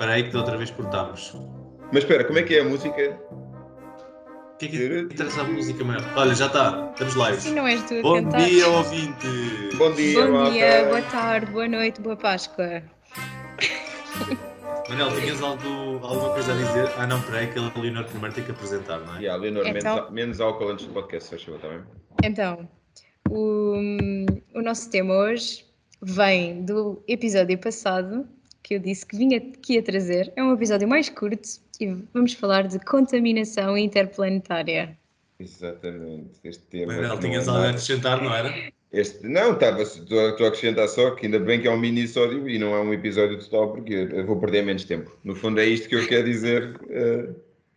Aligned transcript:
Espera 0.00 0.14
aí 0.14 0.22
que 0.22 0.30
da 0.30 0.38
outra 0.38 0.56
vez 0.56 0.70
cortámos. 0.70 1.36
Mas 1.92 2.04
espera, 2.04 2.24
como 2.24 2.38
é 2.38 2.42
que 2.42 2.54
é 2.54 2.60
a 2.62 2.64
música? 2.64 3.20
O 3.30 4.56
que 4.56 4.64
é 4.64 4.68
que 4.70 4.98
interessa 5.12 5.42
a 5.42 5.44
música, 5.44 5.84
maior? 5.84 6.02
Olha, 6.16 6.34
já 6.34 6.46
está. 6.46 6.88
Estamos 6.92 7.14
live. 7.16 7.36
Assim 7.36 7.54
não 7.54 7.66
és 7.66 7.82
tu 7.82 7.98
a 7.98 8.00
Bom 8.00 8.14
cantar. 8.14 8.40
dia, 8.40 8.66
ouvinte. 8.66 9.26
Bom 9.76 9.92
dia, 9.92 10.26
Bom 10.26 10.50
dia, 10.52 10.84
boa 10.86 11.02
tarde, 11.02 11.52
boa 11.52 11.68
noite, 11.68 12.00
boa 12.00 12.16
Páscoa. 12.16 12.82
Manel, 14.88 15.20
tinhas 15.20 15.42
algo, 15.42 15.68
alguma 16.02 16.30
coisa 16.30 16.54
a 16.54 16.56
dizer? 16.56 16.90
Ah, 16.96 17.06
não, 17.06 17.20
peraí, 17.20 17.48
que 17.48 17.58
a 17.58 17.70
Leonor 17.78 18.04
primeiro 18.06 18.34
tem 18.34 18.42
que 18.42 18.52
apresentar, 18.52 19.00
não 19.00 19.16
é? 19.16 19.18
Yeah, 19.18 19.42
Leonor, 19.42 19.66
Então- 19.66 19.96
menos, 19.96 20.10
menos 20.12 20.40
álcool 20.40 20.70
antes 20.70 20.86
do 20.86 20.94
podcast, 20.94 21.28
se 21.28 21.44
favor, 21.44 21.56
está 21.56 21.68
bem? 21.68 21.82
Então, 22.24 22.66
o, 23.28 23.74
o 24.54 24.62
nosso 24.62 24.90
tema 24.90 25.12
hoje 25.12 25.66
vem 26.00 26.64
do 26.64 27.04
episódio 27.06 27.58
passado, 27.58 28.26
que 28.62 28.74
eu 28.74 28.78
disse 28.78 29.06
que 29.06 29.16
vinha 29.16 29.40
que 29.40 29.74
ia 29.74 29.82
trazer. 29.82 30.32
É 30.36 30.42
um 30.42 30.52
episódio 30.52 30.88
mais 30.88 31.08
curto 31.08 31.48
e 31.80 31.86
vamos 32.12 32.34
falar 32.34 32.66
de 32.66 32.78
contaminação 32.80 33.76
interplanetária. 33.76 34.96
Exatamente. 35.38 36.30
Este 36.44 36.62
tema. 36.64 36.94
Manel, 36.94 37.16
que 37.16 37.26
tinhas 37.26 37.46
não, 37.46 37.54
algo 37.54 37.64
a 37.64 37.68
é- 37.68 37.70
acrescentar, 37.70 38.22
não 38.22 38.34
era? 38.34 38.72
este, 38.92 39.26
não, 39.26 39.52
estava 39.54 39.82
estou 39.82 40.18
a 40.18 40.48
acrescentar 40.48 40.88
só 40.88 41.12
que 41.12 41.26
ainda 41.26 41.38
bem 41.38 41.60
que 41.60 41.68
é 41.68 41.70
um 41.70 41.78
mini-sódio 41.78 42.48
e 42.48 42.58
não 42.58 42.74
é 42.74 42.80
um 42.80 42.92
episódio 42.92 43.38
total, 43.38 43.72
porque 43.72 43.94
eu 43.94 44.26
vou 44.26 44.38
perder 44.38 44.62
menos 44.62 44.84
tempo. 44.84 45.10
No 45.24 45.34
fundo, 45.34 45.60
é 45.60 45.64
isto 45.64 45.88
que 45.88 45.94
eu 45.94 46.06
quero 46.06 46.24
dizer. 46.24 46.78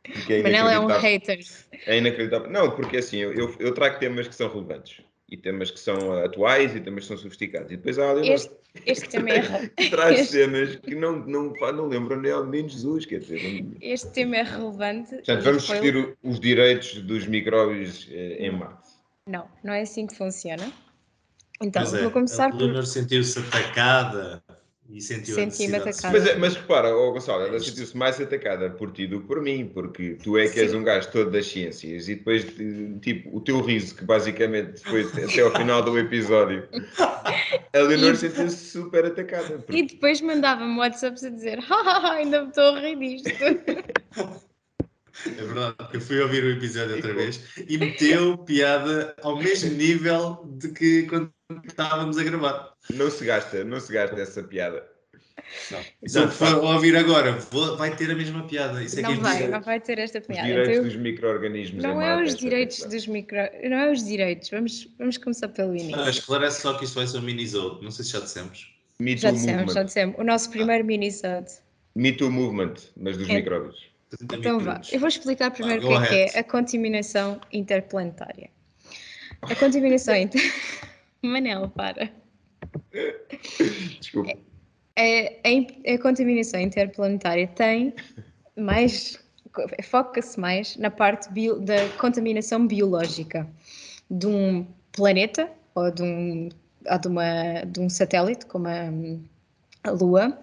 porque 0.04 0.34
é 0.34 0.44
Manela 0.44 0.74
é 0.74 0.80
um 0.80 0.88
hater. 0.88 1.40
É 1.86 1.98
inacreditável. 1.98 2.52
Não, 2.52 2.72
porque 2.72 2.98
assim, 2.98 3.18
eu, 3.18 3.34
eu, 3.34 3.56
eu 3.60 3.74
trago 3.74 3.98
temas 4.00 4.28
que 4.28 4.36
são 4.36 4.52
relevantes. 4.52 5.02
E 5.30 5.38
temas 5.38 5.72
que 5.72 5.80
são 5.80 6.14
atuais 6.24 6.76
e 6.76 6.80
temas 6.80 7.04
que 7.04 7.08
são 7.08 7.18
sofisticados. 7.18 7.72
E 7.72 7.78
depois 7.78 7.98
há 7.98 8.12
ali 8.12 8.30
Este, 8.30 8.52
este 8.86 9.10
tema 9.10 9.30
é, 9.30 9.42
traz 9.90 10.20
este- 10.20 10.32
cenas 10.34 10.76
que 10.76 10.94
não, 10.96 11.26
não, 11.26 11.54
pá, 11.54 11.72
não 11.72 11.88
lembram 11.88 12.22
nem 12.22 12.32
ao 12.32 12.46
menino 12.46 12.70
Jesus, 12.70 13.06
quer 13.06 13.20
dizer. 13.20 13.64
não- 13.64 13.72
este 13.82 14.10
tema 14.12 14.36
é 14.38 14.44
relevante. 14.44 15.10
Portanto, 15.16 15.44
vamos 15.44 15.66
foi- 15.66 15.80
discutir 15.82 16.18
os 16.24 16.40
direitos 16.40 17.02
dos 17.02 17.26
micróbios 17.26 18.08
eh, 18.12 18.38
em 18.46 18.52
Marte. 18.52 18.92
Não, 19.28 19.48
não 19.64 19.74
é 19.74 19.82
assim 19.82 20.06
que 20.06 20.16
funciona. 20.16 20.72
Então, 21.62 21.82
é, 21.82 22.02
vou 22.02 22.12
começar 22.12 22.48
a 22.48 22.52
por. 22.52 22.60
Leonor 22.60 22.86
sentiu-se 22.86 23.40
atacada 23.40 24.44
e 24.90 25.02
sentiu 25.02 25.34
Senti-me 25.36 25.78
atacada. 25.78 26.12
Mas, 26.20 26.28
é- 26.28 26.36
mas 26.36 26.56
repara, 26.56 26.96
oh, 26.96 27.14
Gonçalo, 27.14 27.44
ela 27.46 27.60
sentiu-se 27.60 27.96
mais 27.98 28.20
atacada 28.20 28.70
por 28.70 28.92
ti 28.92 29.08
do 29.08 29.22
que 29.22 29.28
por 29.28 29.42
mim, 29.42 29.72
porque 29.74 30.18
tu 30.22 30.38
é 30.38 30.48
que 30.48 30.60
és 30.60 30.72
Sim. 30.72 30.78
um 30.78 30.84
gajo 30.84 31.10
todo 31.12 31.32
das 31.32 31.46
ciências 31.48 32.08
e 32.10 32.16
depois, 32.16 32.46
tipo, 33.02 33.36
o 33.36 33.42
teu 33.42 33.62
riso, 33.62 33.96
que 33.96 34.04
basicamente 34.04 34.82
foi 34.84 35.04
até 35.24 35.42
ao 35.42 35.52
final 35.56 35.82
do 35.82 35.98
episódio, 35.98 36.68
a 37.74 37.78
Leonor 37.80 38.16
sentiu-se 38.16 38.58
super 38.72 39.06
atacada. 39.06 39.60
porque- 39.60 39.78
E 39.78 39.84
depois 39.88 40.20
mandava-me 40.22 40.78
WhatsApps 40.78 41.24
a 41.24 41.30
dizer: 41.30 41.60
"Hahaha, 41.60 42.14
ainda 42.16 42.42
me 42.44 42.50
estou 42.50 42.76
a 42.76 42.80
rir 42.82 42.98
disto. 43.00 43.30
É 45.26 45.30
verdade, 45.30 45.76
porque 45.78 45.98
eu 45.98 46.02
fui 46.02 46.20
ouvir 46.22 46.44
o 46.44 46.50
episódio 46.52 46.96
outra 46.96 47.14
vez 47.14 47.40
e 47.70 47.78
meteu 47.78 48.36
piada 48.40 49.16
ao 49.22 49.38
mesmo 49.38 49.72
nível 49.72 50.44
de 50.58 50.70
que 50.70 51.04
quando 51.04 51.32
estávamos 51.66 52.18
a 52.18 52.24
gravar. 52.24 52.74
Não 52.94 53.10
se 53.10 53.26
gasta, 53.26 53.64
não 53.64 53.80
se 53.80 53.92
gasta 53.94 54.20
essa 54.22 54.44
piada. 54.44 54.84
Se 56.06 56.20
eu 56.20 56.30
for 56.30 56.64
ouvir 56.64 56.96
agora, 56.96 57.34
vou- 57.52 57.76
vai 57.78 57.96
ter 57.96 58.10
a 58.10 58.16
mesma 58.16 58.44
piada. 58.48 58.82
Isso 58.84 59.00
é 59.00 59.04
que 59.04 59.04
Não 59.04 59.12
é 59.12 59.16
vai, 59.16 59.32
importante. 59.34 59.52
não 59.52 59.62
vai 59.62 59.80
ter 59.80 60.00
esta 60.00 60.20
Os 60.20 60.26
piada. 60.28 60.48
direitos 60.48 60.72
Então, 60.74 60.84
dos 60.86 60.96
micro-organismos 60.96 61.84
não 61.84 62.02
é 62.02 62.16
Marte, 62.16 62.30
os 62.30 62.36
direitos 62.38 62.76
questão. 62.78 62.92
dos 62.92 63.08
micro. 63.08 63.38
Não 63.70 63.78
é 63.78 63.92
os 63.92 64.04
direitos. 64.06 64.50
Vamos, 64.50 64.88
vamos 64.98 65.18
começar 65.18 65.48
pelo 65.50 65.76
início. 65.76 66.00
Ah, 66.00 66.10
esclarece 66.10 66.62
só 66.62 66.74
que 66.78 66.86
isto 66.86 66.96
vai 66.96 67.08
ser 67.08 67.18
um 67.18 67.22
mini-zode. 67.22 67.84
Não 67.84 67.92
sei 67.92 68.06
se 68.06 68.12
já 68.12 68.20
dissemos. 68.20 68.74
Me 69.00 69.18
já 69.18 69.32
dissemos, 69.32 69.54
já 69.60 69.66
Movement. 69.66 69.86
dissemos. 69.86 70.16
O 70.20 70.24
nosso 70.24 70.50
primeiro 70.50 70.86
mini-sode. 70.86 71.52
Me 71.96 72.12
Too 72.14 72.32
Movement, 72.32 72.76
mas 72.96 73.18
dos 73.18 73.30
É. 73.30 73.34
micróbios. 73.34 73.92
30 74.18 74.36
Então 74.38 74.60
vá. 74.60 74.80
Eu 74.92 75.00
vou 75.00 75.10
explicar 75.10 75.52
primeiro 75.52 75.82
o 75.84 75.88
que 75.90 75.94
go 75.96 76.02
é, 76.04 76.08
que 76.08 76.38
é 76.38 76.40
a 76.40 76.44
contaminação 76.44 77.42
interplanetária. 77.52 78.50
A 79.42 79.56
contaminação 79.56 80.16
inter... 80.16 80.42
Manel, 81.24 81.70
para. 81.70 82.12
Desculpa. 84.00 84.34
É, 84.96 85.40
a, 85.44 85.50
in- 85.50 85.68
a 85.88 85.98
contaminação 85.98 86.60
interplanetária 86.60 87.48
tem 87.48 87.94
mais. 88.56 89.20
foca-se 89.84 90.40
mais 90.40 90.76
na 90.78 90.92
parte 90.92 91.32
bio- 91.32 91.60
da 91.60 91.90
contaminação 92.00 92.68
biológica 92.68 93.48
de 94.10 94.28
um 94.28 94.66
planeta 94.92 95.50
ou 95.74 95.90
de 95.92 96.04
um, 96.04 96.50
ou 96.90 97.00
de 97.00 97.08
uma, 97.08 97.64
de 97.66 97.80
um 97.80 97.90
satélite, 97.90 98.46
como 98.46 98.68
a, 98.68 98.90
a 99.84 99.92
Lua, 99.92 100.38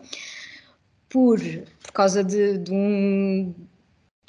por, 1.09 1.39
por 1.83 1.93
causa 1.93 2.25
de, 2.25 2.59
de 2.59 2.73
um, 2.73 3.55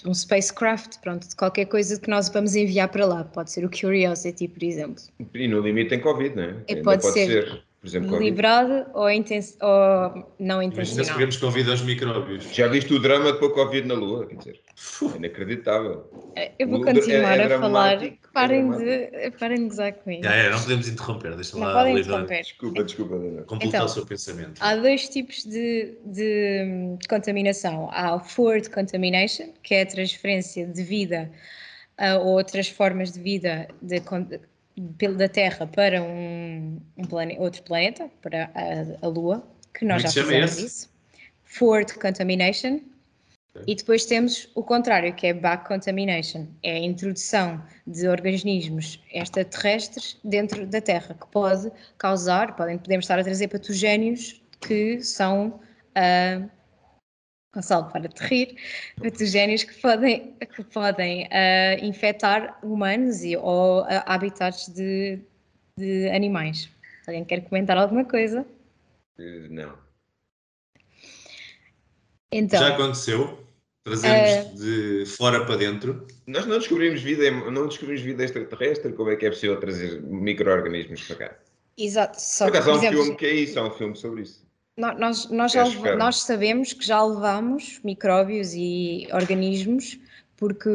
um 0.06 0.14
spacecraft, 0.14 1.00
pronto, 1.02 1.28
de 1.28 1.36
qualquer 1.36 1.66
coisa 1.66 2.00
que 2.00 2.10
nós 2.10 2.30
vamos 2.30 2.56
enviar 2.56 2.90
para 2.90 3.06
lá. 3.06 3.24
Pode 3.24 3.52
ser 3.52 3.66
o 3.66 3.70
Curiosity, 3.70 4.48
por 4.48 4.64
exemplo. 4.64 5.04
E 5.34 5.48
no 5.48 5.62
limite 5.62 5.90
tem 5.90 6.00
Covid, 6.00 6.36
não 6.36 6.44
é? 6.44 6.56
E 6.68 6.74
Ainda 6.74 6.84
pode 6.84 7.06
ser 7.06 7.64
Por 7.82 7.88
exemplo, 7.88 8.10
Covid. 8.10 8.30
Liberado 8.30 8.86
ou, 8.94 9.10
inten 9.10 9.40
ou 9.60 10.36
não 10.40 10.62
Imagina 10.62 10.86
se 10.86 10.92
intencional. 10.92 11.14
queremos 11.16 11.38
convidar 11.38 11.74
os 11.74 11.82
micróbios. 11.82 12.44
Já 12.54 12.68
viste 12.68 12.94
o 12.94 13.00
drama 13.00 13.34
de 13.34 13.40
pôr 13.40 13.52
Covid 13.56 13.88
na 13.88 13.96
Lua? 13.96 14.28
Quer 14.28 14.36
dizer, 14.36 14.60
é 15.12 15.18
inacreditável. 15.18 16.08
Eu 16.60 16.68
vou 16.68 16.84
continuar 16.84 17.40
é- 17.40 17.48
é 17.48 17.56
a 17.56 17.60
falar. 17.60 18.04
é 18.04 18.14
Parem 18.32 18.70
de, 18.70 19.32
parem 19.40 19.58
de 19.64 19.70
gozar 19.70 19.94
comigo. 19.94 20.24
Já 20.24 20.32
é, 20.36 20.50
não 20.52 20.62
podemos 20.62 20.88
interromper. 20.88 21.36
Deixa 21.36 21.58
Não 21.58 21.66
lá 21.66 21.74
podem 21.74 21.98
interromper. 21.98 22.42
Desculpa, 22.44 22.84
desculpa, 22.84 23.18
Dana. 23.18 23.42
completar 23.42 23.82
Então, 23.82 23.86
o 23.86 23.90
seu 23.90 24.06
pensamento. 24.06 24.62
Há 24.62 24.76
dois 24.76 25.10
tipos 25.10 25.44
de, 25.44 25.98
de, 26.06 26.64
hum, 26.64 27.00
contaminação. 27.10 27.90
Há 27.92 28.14
o 28.16 28.20
forward 28.20 28.70
contamination, 28.70 29.48
que 29.64 29.74
é 29.74 29.82
a 29.82 29.86
transferência 29.88 30.68
de 30.68 30.84
vida 30.84 31.32
ah, 31.98 32.20
ou 32.20 32.28
outras 32.38 32.70
formas 32.70 33.12
de 33.12 33.20
vida 33.20 33.68
de 33.82 34.00
pelo- 34.98 35.16
da 35.18 35.28
Terra 35.30 35.68
para 35.68 36.02
um, 36.02 36.80
um 36.98 37.04
plane- 37.06 37.38
outro 37.40 37.64
planeta, 37.64 38.10
para 38.22 38.50
a, 38.56 39.06
a 39.06 39.08
Lua, 39.08 39.48
que 39.74 39.86
nós 39.86 40.02
Como 40.02 40.12
é 40.12 40.14
já 40.14 40.24
fizemos 40.24 40.52
esse? 40.58 40.66
isso. 40.66 40.90
Forward 41.44 41.94
contamination. 41.96 42.80
E 43.68 43.76
depois 43.76 44.06
temos 44.06 44.50
o 44.56 44.64
contrário, 44.64 45.14
que 45.14 45.28
é 45.28 45.34
back 45.34 45.68
contamination. 45.68 46.48
É 46.64 46.72
a 46.72 46.80
introdução 46.80 47.62
de 47.86 48.08
organismos 48.08 49.04
extraterrestres 49.12 50.18
dentro 50.24 50.66
da 50.66 50.80
Terra, 50.80 51.14
que 51.20 51.28
pode 51.28 51.70
causar, 51.98 52.56
podem, 52.56 52.78
podemos 52.78 53.04
estar 53.04 53.20
a 53.20 53.24
trazer 53.24 53.50
patogénios 53.50 54.42
que 54.62 55.02
são. 55.02 55.60
ah, 55.96 56.48
Gonçalo, 57.54 57.92
para 57.92 58.08
de 58.08 58.24
rir, 58.24 58.56
patogénios 59.02 59.64
que 59.64 59.74
podem, 59.82 60.34
que 60.56 60.64
podem 60.64 61.28
ah, 61.32 61.76
infectar 61.82 62.58
humanos 62.64 63.24
e, 63.24 63.36
ou 63.36 63.82
ah, 63.82 64.04
habitats 64.06 64.70
de, 64.70 65.20
de 65.78 66.10
animais. 66.10 66.70
Alguém 67.06 67.26
quer 67.26 67.42
comentar 67.42 67.78
alguma 67.78 68.06
coisa? 68.06 68.46
Eh, 69.20 69.48
Não. 69.50 69.78
Então, 72.32 72.60
Já 72.60 72.74
aconteceu. 72.76 73.38
Trazemos 73.84 74.60
de 74.60 75.06
fora 75.08 75.44
para 75.44 75.58
dentro. 75.58 76.06
Nós 76.28 76.46
não 76.46 76.60
descobrimos 76.60 77.02
vida, 77.02 77.30
não 77.32 77.68
descobrimos 77.68 78.02
vida 78.02 78.24
extraterrestre, 78.24 78.94
como 78.94 79.10
é 79.10 79.16
que 79.16 79.26
é 79.26 79.30
possível 79.30 79.60
trazer 79.60 80.02
micro-organismos 80.04 81.02
para 81.08 81.16
cá? 81.16 81.36
exato, 81.78 82.22
só 82.22 82.46
Por 82.46 82.52
que, 82.52 82.58
acaso 82.58 82.72
há 82.72 82.74
um 82.74 82.78
exemplo, 82.78 83.02
filme 83.02 83.18
que 83.18 83.26
é 83.26 83.34
isso, 83.34 83.60
há 83.60 83.68
um 83.68 83.72
filme 83.72 83.96
sobre 83.96 84.22
isso. 84.22 84.46
Nós, 84.78 85.30
nós, 85.30 85.52
já 85.52 85.68
É 85.68 85.96
nós 85.96 86.22
sabemos 86.22 86.74
que 86.74 86.86
já 86.86 87.04
levamos 87.04 87.80
micróbios 87.84 88.54
e 88.56 89.08
organismos, 89.14 90.00
porque 90.38 90.70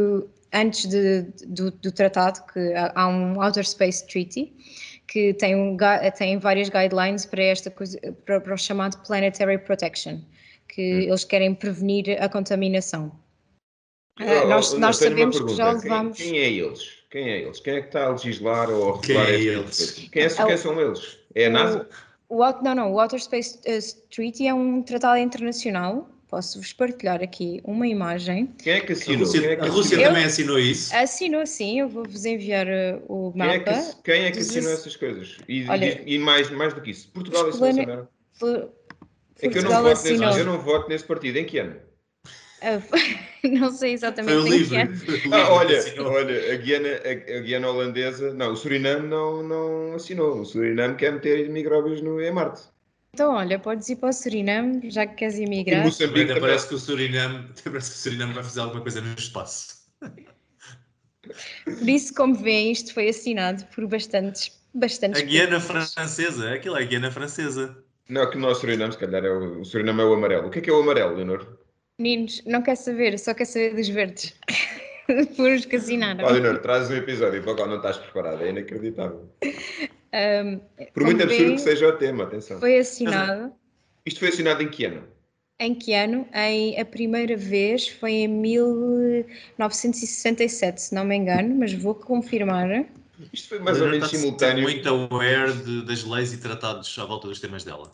antes 0.52 0.86
de- 0.86 1.22
do, 1.46 1.70
do 1.70 1.90
tratado, 1.90 2.40
que 2.52 2.74
há 2.74 3.08
um 3.08 3.42
Outer 3.42 3.66
Space 3.66 4.06
Treaty, 4.06 4.52
que 5.08 5.32
tem, 5.34 5.56
um, 5.56 5.76
tem 6.16 6.38
várias 6.38 6.68
guidelines 6.68 7.24
para 7.24 7.42
esta 7.42 7.70
coisa, 7.70 7.98
para, 8.24 8.40
para 8.40 8.54
o 8.54 8.58
chamado 8.58 8.98
Planetary 9.06 9.58
Protection, 9.58 10.20
que 10.68 10.82
Hum. 10.82 11.00
eles 11.08 11.24
querem 11.24 11.54
prevenir 11.54 12.22
a 12.22 12.28
contaminação. 12.28 13.10
Oh, 14.20 14.46
nós 14.48 14.72
nós 14.74 14.96
sabemos 14.96 15.40
que 15.40 15.48
já 15.54 15.66
pergunta. 15.66 15.80
Quem- 15.82 15.90
levamos. 15.90 16.18
Quem, 16.18 16.38
é 16.38 16.50
eles? 16.50 16.96
Quem 17.10 17.28
é 17.30 17.38
eles? 17.42 17.60
Quem 17.60 17.74
é 17.76 17.80
que 17.80 17.86
está 17.88 18.06
a 18.06 18.10
legislar 18.10 18.70
ou 18.70 18.94
a 18.94 19.00
Quem 19.00 19.16
regular 19.16 19.28
é 19.30 19.34
esta 19.34 19.82
eles? 19.82 20.08
Quem, 20.10 20.22
é, 20.22 20.26
É 20.26 20.46
quem 20.46 20.56
são 20.56 20.80
eles? 20.80 21.18
É 21.34 21.46
a 21.46 21.50
NASA? 21.50 21.88
O, 22.28 22.38
não, 22.62 22.74
não, 22.74 22.92
o 22.92 23.00
Outer 23.00 23.20
Space 23.22 23.58
eh, 23.64 23.78
Treaty 24.14 24.46
é 24.46 24.54
um 24.54 24.82
tratado 24.82 25.18
internacional. 25.18 26.08
Posso-vos 26.28 26.72
partilhar 26.72 27.22
aqui 27.22 27.60
uma 27.62 27.86
imagem. 27.86 28.48
Quem 28.58 28.72
é 28.72 28.80
que 28.80 28.92
A 28.92 28.96
assinou? 28.96 29.18
Rússia, 29.20 29.38
é 29.46 29.54
que 29.56 29.62
a 29.62 29.68
Rússia 29.68 29.80
assinou? 29.96 30.04
também 30.06 30.24
assinou 30.24 30.58
isso. 30.58 30.96
Assinou 30.96 31.46
sim, 31.46 31.78
eu 31.80 31.88
vou-vos 31.88 32.24
enviar 32.24 32.66
eh, 32.66 32.98
o 33.08 33.30
Quem 33.32 33.42
é 33.48 33.58
que, 33.60 33.70
mapa. 33.70 33.94
quem 34.02 34.24
é 34.24 34.30
que 34.32 34.38
assinou 34.40 34.72
essas 34.72 34.96
coisas? 34.96 35.36
E, 35.48 35.68
Olha, 35.68 36.02
e- 36.04 36.14
e 36.14 36.18
mais, 36.18 36.50
mais 36.50 36.74
do 36.74 36.80
que 36.80 36.90
isso, 36.90 37.08
Portugal 37.12 37.48
essa 37.48 37.58
plane- 37.58 37.86
merda. 37.86 38.08
Por- 38.40 38.70
É 39.40 39.48
que 39.48 39.58
eu 39.58 39.62
não, 39.62 39.70
Portugal 39.70 39.82
voto 39.84 39.88
nesse, 39.88 40.08
assinou. 40.14 40.38
eu 40.38 40.44
não 40.46 40.58
voto 40.58 40.88
nesse 40.88 41.04
partido. 41.04 41.36
Em 41.38 41.44
que 41.44 41.58
ano? 41.58 41.76
Ah, 42.60 42.80
não 43.44 43.70
sei 43.70 43.92
exatamente 43.92 44.32
Foi 44.32 44.36
o 44.42 44.46
em 44.46 44.52
que 44.52 44.56
livre. 44.58 44.76
ano. 44.76 44.96
Foi 45.04 45.14
o 45.14 45.18
livre 45.18 45.28
Ah, 45.30 45.50
olha, 45.52 45.78
olha, 46.04 46.52
a 46.54 46.56
Guiana, 46.56 46.88
a, 46.88 47.38
a 47.38 47.40
Guiana 47.40 47.68
holandesa, 47.70 48.34
não, 48.34 48.52
o 48.52 48.56
Suriname 48.56 49.06
não, 49.08 49.42
não 49.42 49.94
assinou. 49.94 50.40
O 50.40 50.44
Suriname 50.44 50.96
quer 50.96 51.12
meter 51.12 51.48
micróbios 51.50 52.00
no, 52.02 52.20
em 52.20 52.32
Marte. 52.32 52.62
então, 53.14 53.32
olha, 53.34 53.58
podes 53.58 53.88
ir 53.88 53.96
para 53.96 54.10
o 54.10 54.12
Suriname, 54.12 54.90
já 54.90 55.06
que 55.06 55.14
queres 55.16 55.38
emigrar. 55.38 55.82
Moçambique 55.84 56.32
Até 56.32 56.40
também. 56.40 56.40
parece 56.40 56.68
que 56.68 56.74
o 56.74 56.78
Suriname, 56.78 57.48
parece 57.64 57.90
que 57.92 57.96
o 57.96 58.00
Suriname 58.00 58.32
vai 58.34 58.42
fazer 58.44 58.60
alguma 58.60 58.82
coisa 58.82 59.00
no 59.00 59.14
espaço. 59.14 59.76
Por 61.78 61.88
isso, 61.88 62.14
como 62.14 62.34
veem, 62.34 62.72
isto 62.72 62.92
foi 62.94 63.08
assinado 63.08 63.64
por 63.74 63.86
bastantes, 63.86 64.52
bastantes 64.74 65.20
A 65.20 65.24
Guiana 65.24 65.60
países. 65.60 65.92
francesa, 65.92 66.52
aquilo 66.54 66.76
é 66.76 66.82
a 66.82 66.86
Guiana 66.86 67.10
francesa. 67.10 67.84
Não, 68.08 68.28
que 68.30 68.38
não 68.38 68.48
é 68.48 68.52
o 68.52 68.54
Suriname, 68.54 68.92
se 68.92 68.98
calhar 68.98 69.24
é 69.24 69.30
o, 69.30 69.60
o 69.60 69.64
Suriname 69.64 70.00
é 70.00 70.04
o 70.04 70.14
amarelo. 70.14 70.46
O 70.48 70.50
que 70.50 70.58
é 70.60 70.62
que 70.62 70.70
é 70.70 70.72
o 70.72 70.80
amarelo, 70.80 71.14
Leonor? 71.16 71.58
Meninos, 71.98 72.42
não 72.44 72.60
quer 72.62 72.76
saber, 72.76 73.18
só 73.18 73.32
quer 73.32 73.46
saber 73.46 73.74
dos 73.74 73.88
verdes. 73.88 74.34
por 75.36 75.50
os 75.50 75.64
que 75.64 75.76
assinaram. 75.76 76.30
Leonor, 76.30 76.58
traz 76.58 76.90
um 76.90 76.94
episódio 76.94 77.42
para 77.42 77.52
o 77.52 77.56
qual 77.56 77.66
não 77.68 77.76
estás 77.76 77.96
preparado, 77.96 78.44
é 78.44 78.50
inacreditável. 78.50 79.30
Ahm, 80.12 80.60
Por 80.92 81.04
muito 81.04 81.22
absurdo 81.22 81.52
que 81.54 81.60
seja 81.60 81.88
o 81.88 81.92
tema, 81.92 82.24
atenção. 82.24 82.60
Foi 82.60 82.76
assinado. 82.78 83.50
Isto 84.04 84.20
foi 84.20 84.28
assinado 84.28 84.62
em 84.62 84.68
que 84.68 84.84
ano? 84.84 85.04
Em 85.58 85.74
que 85.74 85.94
ano? 85.94 86.28
Em, 86.34 86.78
a 86.78 86.84
primeira 86.84 87.34
vez 87.34 87.88
foi 87.88 88.10
em 88.12 88.28
1967, 88.28 90.82
se 90.82 90.94
não 90.94 91.02
me 91.04 91.16
engano, 91.16 91.54
mas 91.54 91.72
vou 91.72 91.94
confirmar. 91.94 92.84
Isto 93.32 93.48
foi 93.48 93.58
mais 93.58 93.80
ou 93.80 93.88
menos 93.88 94.10
simultâneo. 94.10 94.64
muito 94.64 94.86
aware 94.86 95.50
de- 95.54 95.82
das 95.86 96.04
leis 96.04 96.34
e 96.34 96.38
tratados 96.38 96.94
à 96.98 97.06
volta 97.06 97.26
dos 97.26 97.40
temas 97.40 97.64
dela. 97.64 97.90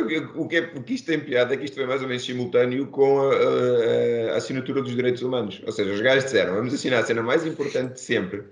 O 0.00 0.48
que, 0.48 0.56
é, 0.56 0.60
o 0.76 0.82
que 0.82 0.94
isto 0.94 1.06
tem 1.06 1.20
piada 1.20 1.54
é 1.54 1.56
que 1.56 1.64
isto 1.64 1.74
foi 1.74 1.86
mais 1.86 2.02
ou 2.02 2.08
menos 2.08 2.24
simultâneo 2.24 2.86
com 2.88 3.20
a, 3.20 3.32
a- 3.34 4.34
a 4.34 4.36
assinatura 4.36 4.82
dos 4.82 4.94
direitos 4.94 5.22
humanos. 5.22 5.62
Ou 5.64 5.72
seja, 5.72 5.92
os 5.92 6.00
gajos 6.00 6.24
disseram, 6.24 6.54
vamos 6.54 6.74
assinar 6.74 7.00
a 7.02 7.06
cena 7.06 7.22
mais 7.22 7.46
importante 7.46 7.94
de 7.94 8.00
sempre 8.00 8.42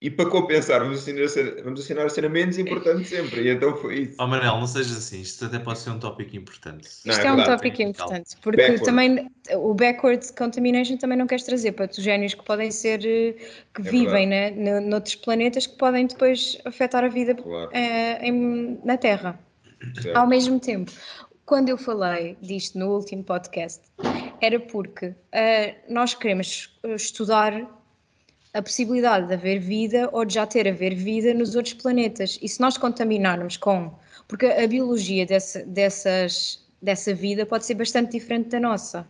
e 0.00 0.10
para 0.10 0.28
compensar 0.28 0.80
vamos 0.80 0.98
assinar 0.98 1.24
a 1.24 1.28
cena, 1.28 1.62
vamos 1.62 1.80
assinar 1.80 2.06
a 2.06 2.08
cena 2.08 2.28
menos 2.28 2.58
importante 2.58 3.02
de 3.02 3.08
sempre. 3.08 3.42
E 3.42 3.48
então 3.50 3.76
foi 3.76 4.00
isso. 4.00 4.16
Oh 4.20 4.26
Manel, 4.26 4.58
não 4.58 4.66
sejas 4.66 4.96
assim, 4.96 5.20
isto 5.20 5.44
até 5.44 5.60
pode 5.60 5.78
ser 5.78 5.90
um 5.90 5.98
tópico 6.00 6.36
importante. 6.36 6.88
Não, 7.04 7.12
Isto 7.12 7.22
é 7.22 7.28
é, 7.28 7.32
um 7.32 7.36
verdade, 7.36 7.56
tópico 7.62 7.82
importante, 7.82 8.36
porque 8.42 8.60
Backward. 8.62 8.84
também 8.84 9.30
o 9.54 9.74
backward 9.74 10.32
contamination 10.34 10.96
também 10.96 11.16
não 11.16 11.26
queres 11.28 11.44
trazer 11.44 11.72
patogénios 11.72 12.34
que 12.34 12.44
podem 12.44 12.70
ser, 12.70 13.04
eh, 13.06 13.34
que 13.72 13.80
É 13.80 13.84
vivem 13.84 14.26
né, 14.26 14.50
no, 14.50 14.80
noutros 14.80 15.14
planetas 15.14 15.66
que 15.68 15.76
podem 15.78 16.06
depois 16.06 16.58
afetar 16.64 17.04
a 17.04 17.08
vida 17.08 17.34
Claro. 17.36 17.70
eh, 17.72 18.26
em- 18.28 18.80
na 18.84 18.96
Terra. 18.96 19.38
Certo. 20.00 20.16
Ao 20.16 20.26
mesmo 20.26 20.58
tempo, 20.60 20.92
quando 21.44 21.68
eu 21.68 21.78
falei 21.78 22.36
disto 22.40 22.78
no 22.78 22.94
último 22.94 23.24
podcast, 23.24 23.82
era 24.40 24.58
porque 24.58 25.14
eh, 25.32 25.76
nós 25.88 26.14
queremos 26.14 26.76
estudar 26.96 27.68
a 28.54 28.60
possibilidade 28.60 29.28
de 29.28 29.34
haver 29.34 29.58
vida 29.58 30.08
ou 30.12 30.24
de 30.24 30.34
já 30.34 30.46
ter 30.46 30.68
haver 30.68 30.94
vida 30.94 31.32
nos 31.32 31.54
outros 31.54 31.74
planetas. 31.74 32.38
E 32.42 32.48
se 32.48 32.60
nós 32.60 32.76
contaminarmos 32.76 33.56
com. 33.56 33.92
Porque 34.28 34.46
a 34.46 34.66
biologia 34.66 35.26
dessa, 35.26 35.64
dessas, 35.64 36.64
dessa 36.80 37.14
vida 37.14 37.46
pode 37.46 37.64
ser 37.64 37.74
bastante 37.74 38.12
diferente 38.12 38.50
da 38.50 38.60
nossa. 38.60 39.06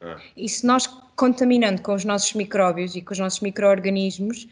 Ah. 0.00 0.18
E 0.36 0.48
se 0.48 0.66
nós 0.66 0.86
contaminando 1.16 1.80
com 1.82 1.94
os 1.94 2.04
nossos 2.04 2.34
micróbios 2.34 2.94
e 2.96 3.02
com 3.02 3.12
os 3.12 3.18
nossos 3.18 3.40
micro-organismos, 3.40 4.48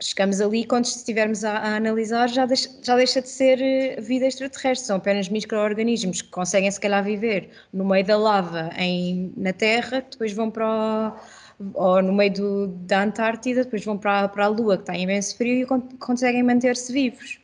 chegamos 0.00 0.40
ali 0.40 0.64
quando 0.64 0.86
estivermos 0.86 1.44
a, 1.44 1.52
a 1.58 1.76
analisar 1.76 2.28
já 2.28 2.46
deixa, 2.46 2.70
já 2.82 2.96
deixa 2.96 3.20
de 3.20 3.28
ser 3.28 3.60
eh, 3.60 4.00
vida 4.00 4.26
extraterrestre, 4.26 4.86
são 4.86 4.96
apenas 4.96 5.28
micro-organismos 5.28 6.22
que 6.22 6.30
conseguem 6.30 6.70
se 6.70 6.80
calhar 6.80 7.04
viver 7.04 7.50
no 7.72 7.84
meio 7.84 8.04
da 8.04 8.16
lava 8.16 8.70
em, 8.78 9.32
na 9.36 9.52
Terra, 9.52 10.00
depois 10.10 10.32
vão 10.32 10.50
para 10.50 11.14
o, 11.58 11.70
ou 11.74 12.02
no 12.02 12.12
meio 12.12 12.32
do, 12.32 12.66
da 12.68 13.02
Antártida, 13.02 13.64
depois 13.64 13.84
vão 13.84 13.98
para, 13.98 14.28
para 14.28 14.46
a 14.46 14.48
Lua, 14.48 14.76
que 14.76 14.82
está 14.84 14.96
em 14.96 15.02
imenso 15.02 15.36
frio 15.36 15.62
e 15.62 15.66
con- 15.66 15.82
conseguem 15.98 16.42
manter-se 16.42 16.92
vivos. 16.92 17.38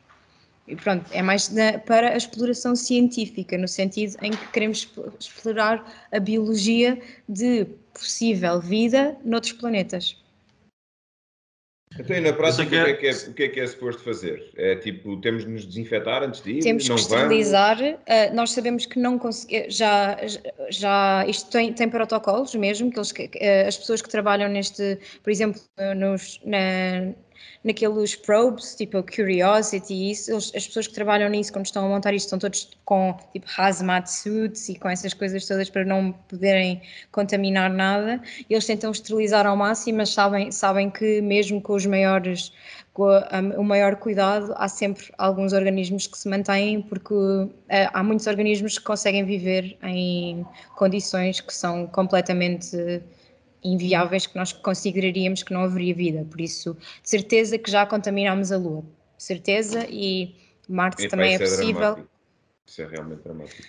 E 0.67 0.75
pronto, 0.75 1.05
é 1.11 1.21
mais 1.21 1.49
na- 1.49 1.77
para 1.79 2.09
a 2.09 2.17
exploração 2.17 2.75
científica, 2.75 3.57
no 3.57 3.67
sentido 3.67 4.17
em 4.21 4.35
que 4.35 4.47
queremos 4.47 4.79
exp- 4.79 4.99
explorar 5.19 6.07
a 6.11 6.19
biologia 6.19 6.99
de 7.29 7.65
possível 7.93 8.59
vida 8.59 9.15
noutros 9.23 9.53
planetas. 9.53 10.26
Então, 11.99 12.15
e 12.15 12.19
na 12.19 12.33
prática, 12.33 12.75
Eu 12.75 12.81
o 12.81 12.85
que, 12.85 12.91
é 12.91 12.93
que 12.93 12.99
que 12.99 13.07
é, 13.07 13.29
o 13.29 13.33
que 13.33 13.43
é 13.43 13.47
que 13.49 13.59
é 13.59 13.67
suposto 13.67 14.01
fazer? 14.03 14.51
É 14.55 14.75
tipo, 14.75 15.19
temos 15.21 15.43
de 15.43 15.49
nos 15.49 15.65
desinfetar 15.65 16.23
antes 16.23 16.41
de 16.41 16.51
ir? 16.53 16.59
Temos 16.61 16.83
que 16.83 16.89
não 16.89 16.95
esterilizar. 16.95 17.77
eh, 18.05 18.31
nós 18.31 18.51
sabemos 18.51 18.85
que 18.85 18.99
não 18.99 19.17
conseguimos. 19.17 19.75
Já, 19.75 20.17
já 20.69 21.25
isto 21.27 21.49
tem, 21.49 21.73
tem 21.73 21.89
protocolos 21.89 22.53
mesmo, 22.55 22.91
que, 22.91 22.97
eles, 22.97 23.11
que 23.11 23.29
eh, 23.35 23.67
as 23.67 23.77
pessoas 23.77 24.01
que 24.01 24.09
trabalham 24.09 24.49
neste, 24.49 24.99
por 25.23 25.29
exemplo, 25.31 25.61
nos, 25.95 26.39
na, 26.45 27.13
naqueles 27.63 28.15
probes, 28.15 28.75
tipo 28.75 29.01
Curiosity, 29.03 29.93
e 29.93 30.11
isso, 30.11 30.31
eles- 30.31 30.51
as 30.55 30.67
pessoas 30.67 30.87
que 30.87 30.93
trabalham 30.93 31.29
nisso, 31.29 31.51
quando 31.51 31.65
estão 31.65 31.85
a 31.85 31.89
montar 31.89 32.13
isto, 32.13 32.25
estão 32.27 32.39
todos 32.39 32.69
com 32.85 33.17
tipo 33.33 33.45
hazmat 33.57 34.07
suits 34.07 34.69
e 34.69 34.75
com 34.75 34.89
essas 34.89 35.13
coisas 35.13 35.45
todas 35.45 35.69
para 35.69 35.83
não 35.85 36.11
poderem 36.29 36.81
contaminar 37.11 37.69
nada. 37.71 38.21
E 38.49 38.53
eles 38.53 38.65
tentam 38.65 38.91
esterilizar 38.91 39.45
ao 39.45 39.55
máximo, 39.57 39.97
mas 39.97 40.09
sabem, 40.09 40.51
sabem 40.51 40.89
que 40.89 41.21
mesmo 41.21 41.61
com 41.61 41.73
os 41.73 41.85
maiores 41.85 42.51
a- 42.99 43.37
a- 43.37 43.59
o 43.59 43.63
maior 43.63 43.95
cuidado, 43.97 44.53
há 44.57 44.67
sempre 44.67 45.05
alguns 45.19 45.53
organismos 45.53 46.07
que 46.07 46.17
se 46.17 46.27
mantêm, 46.27 46.81
porque 46.81 47.13
eh, 47.69 47.87
há 47.93 48.01
muitos 48.01 48.25
organismos 48.25 48.79
que 48.79 48.83
conseguem 48.85 49.23
viver 49.23 49.77
em 49.83 50.43
condições 50.75 51.39
que 51.39 51.53
são 51.53 51.85
completamente 51.85 52.75
inviáveis, 53.63 54.25
que 54.27 54.35
nós 54.35 54.53
consideraríamos 54.53 55.43
que 55.43 55.53
não 55.53 55.61
haveria 55.63 55.93
vida. 55.93 56.25
Por 56.29 56.39
isso, 56.41 56.73
de 57.03 57.09
certeza 57.09 57.57
que 57.57 57.69
já 57.71 57.85
contaminámos 57.85 58.51
a 58.51 58.57
Lua. 58.57 58.83
Certeza, 59.17 59.85
e 59.89 60.35
Marte 60.69 61.03
Epá, 61.05 61.11
também 61.11 61.33
é 61.35 61.39
possível. 61.39 61.73
dramático. 61.75 62.07
Isso 62.67 62.81
é 62.81 62.87
realmente 62.87 63.21
dramático. 63.23 63.63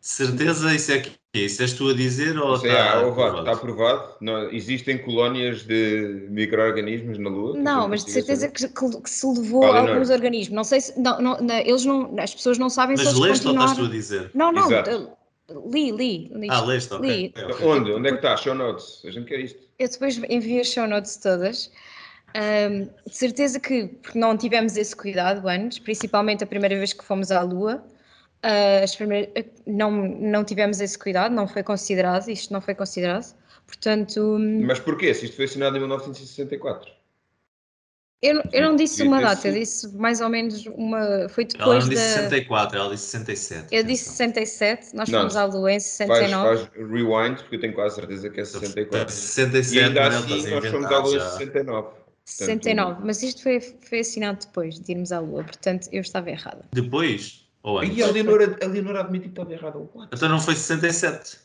Certeza, 0.00 0.74
isso 0.74 0.90
é 0.92 0.98
que 0.98 1.12
isso 1.32 1.62
és 1.62 1.72
tu 1.72 1.88
a 1.88 1.94
dizer 1.94 2.36
ou 2.36 2.54
é, 2.54 2.56
está 2.56 2.72
Ovar, 2.72 3.28
aprovado? 3.28 3.38
está 3.38 3.52
aprovado. 3.52 4.14
Não, 4.20 4.50
existem 4.50 4.98
colónias 4.98 5.62
de 5.62 6.26
micro-organismos 6.28 7.18
na 7.18 7.30
Lua? 7.30 7.56
Não, 7.56 7.88
mas 7.88 8.04
de 8.04 8.10
certeza 8.10 8.48
que, 8.48 8.66
que- 8.68 9.00
que 9.00 9.08
se 9.10 9.24
levou 9.26 9.62
Fala, 9.62 9.78
alguns 9.78 10.08
Leonor. 10.08 10.14
organismos. 10.16 10.54
Não 10.56 10.64
sei 10.64 10.80
se. 10.80 10.98
Não, 11.00 11.20
não, 11.20 11.38
eles 11.60 11.84
não, 11.84 12.14
as 12.18 12.34
pessoas 12.34 12.58
não 12.58 12.68
sabem 12.68 12.96
se 12.96 13.04
Mas 13.04 13.14
eles 13.14 13.28
leste 13.28 13.46
ou 13.46 13.52
estás 13.54 13.76
tu 13.78 13.84
a 13.84 13.88
dizer? 13.88 14.30
Não, 14.34 14.52
não, 14.52 14.66
Exato. 14.66 15.10
Li, 15.66 15.92
li. 15.92 16.30
li. 16.34 16.48
Ah, 16.50 16.62
leste. 16.64 16.94
Li. 16.98 17.32
ok, 17.36 17.44
ok. 17.54 17.66
Onde? 17.66 17.92
Onde 17.92 18.08
é 18.08 18.12
que 18.12 18.16
está? 18.18 18.36
Show 18.36 18.54
notes. 18.54 19.02
A 19.04 19.10
gente 19.10 19.26
quer 19.26 19.40
isto. 19.40 19.60
Eu 19.78 19.88
depois 19.88 20.20
envio 20.28 20.60
as 20.60 20.68
show 20.68 20.86
notes 20.86 21.16
todas. 21.16 21.70
Ahm, 22.34 22.88
de 23.06 23.14
certeza 23.14 23.60
que 23.60 23.88
porque 24.02 24.18
não 24.18 24.36
tivemos 24.36 24.76
esse 24.76 24.96
cuidado 24.96 25.46
antes, 25.48 25.78
principalmente 25.78 26.42
a 26.42 26.46
primeira 26.46 26.76
vez 26.76 26.92
que 26.92 27.04
fomos 27.04 27.30
à 27.30 27.42
Lua, 27.42 27.84
as 28.82 28.96
primeiras- 28.96 29.30
não, 29.66 29.90
não 29.90 30.42
tivemos 30.44 30.80
esse 30.80 30.98
cuidado, 30.98 31.34
não 31.34 31.46
foi 31.46 31.62
considerado, 31.62 32.28
isto 32.28 32.52
não 32.52 32.60
foi 32.60 32.74
considerado. 32.74 33.34
Portanto, 33.66 34.38
Mas 34.66 34.80
porquê? 34.80 35.12
Se 35.14 35.26
isto 35.26 35.36
foi 35.36 35.44
assinado 35.44 35.76
em 35.76 35.80
1964. 35.80 36.90
Eu, 38.22 38.34
não- 38.36 38.44
eu 38.52 38.62
não 38.62 38.76
disse 38.76 39.02
uma 39.02 39.20
data, 39.20 39.48
eu 39.48 39.54
disse 39.54 39.88
mais 39.96 40.20
ou 40.20 40.28
menos 40.28 40.64
uma. 40.66 41.28
Foi 41.28 41.42
Ela 41.44 41.52
depois 41.58 41.84
não 41.84 41.90
disse 41.90 42.14
da. 42.14 42.20
64, 42.30 42.78
ela 42.78 42.90
disse 42.94 43.06
67. 43.06 43.66
Eu 43.74 43.82
disse 43.82 44.22
atenção. 44.22 44.34
67, 44.34 44.94
nós 44.96 45.08
Não, 45.08 45.18
fomos 45.20 45.36
à 45.36 45.44
Lua 45.44 45.72
em 45.72 45.80
Faz, 45.80 45.84
69. 45.84 46.56
faz 46.58 46.70
rewind, 46.76 47.36
porque 47.40 47.56
eu 47.56 47.60
tenho 47.60 47.74
quase 47.74 47.96
certeza 47.96 48.30
que 48.30 48.40
é 48.40 48.44
64. 48.44 49.12
67, 49.12 49.74
E 49.74 49.80
ainda 49.80 50.06
assim 50.08 50.50
nós 50.50 50.66
fomos 50.68 50.86
à 50.86 50.98
Lua 50.98 51.16
em 51.16 51.18
já. 51.18 51.30
69. 51.30 51.88
69, 52.24 53.00
mas 53.04 53.20
isto 53.24 53.42
foi, 53.42 53.58
foi 53.60 53.98
assinado 53.98 54.46
depois 54.46 54.78
de 54.78 54.92
irmos 54.92 55.10
à 55.10 55.18
Lua, 55.18 55.42
portanto 55.42 55.88
eu 55.90 56.00
estava 56.00 56.30
errada. 56.30 56.64
Depois? 56.72 57.44
Ou 57.64 57.80
antes? 57.80 57.98
E 57.98 58.02
a 58.02 58.06
Leonora, 58.06 58.56
a 58.62 58.66
Leonora 58.66 59.00
admite 59.00 59.24
que 59.24 59.30
estava 59.30 59.52
errada. 59.52 59.78
What? 59.78 60.10
Então 60.14 60.28
não 60.28 60.40
foi 60.40 60.54
67. 60.54 61.38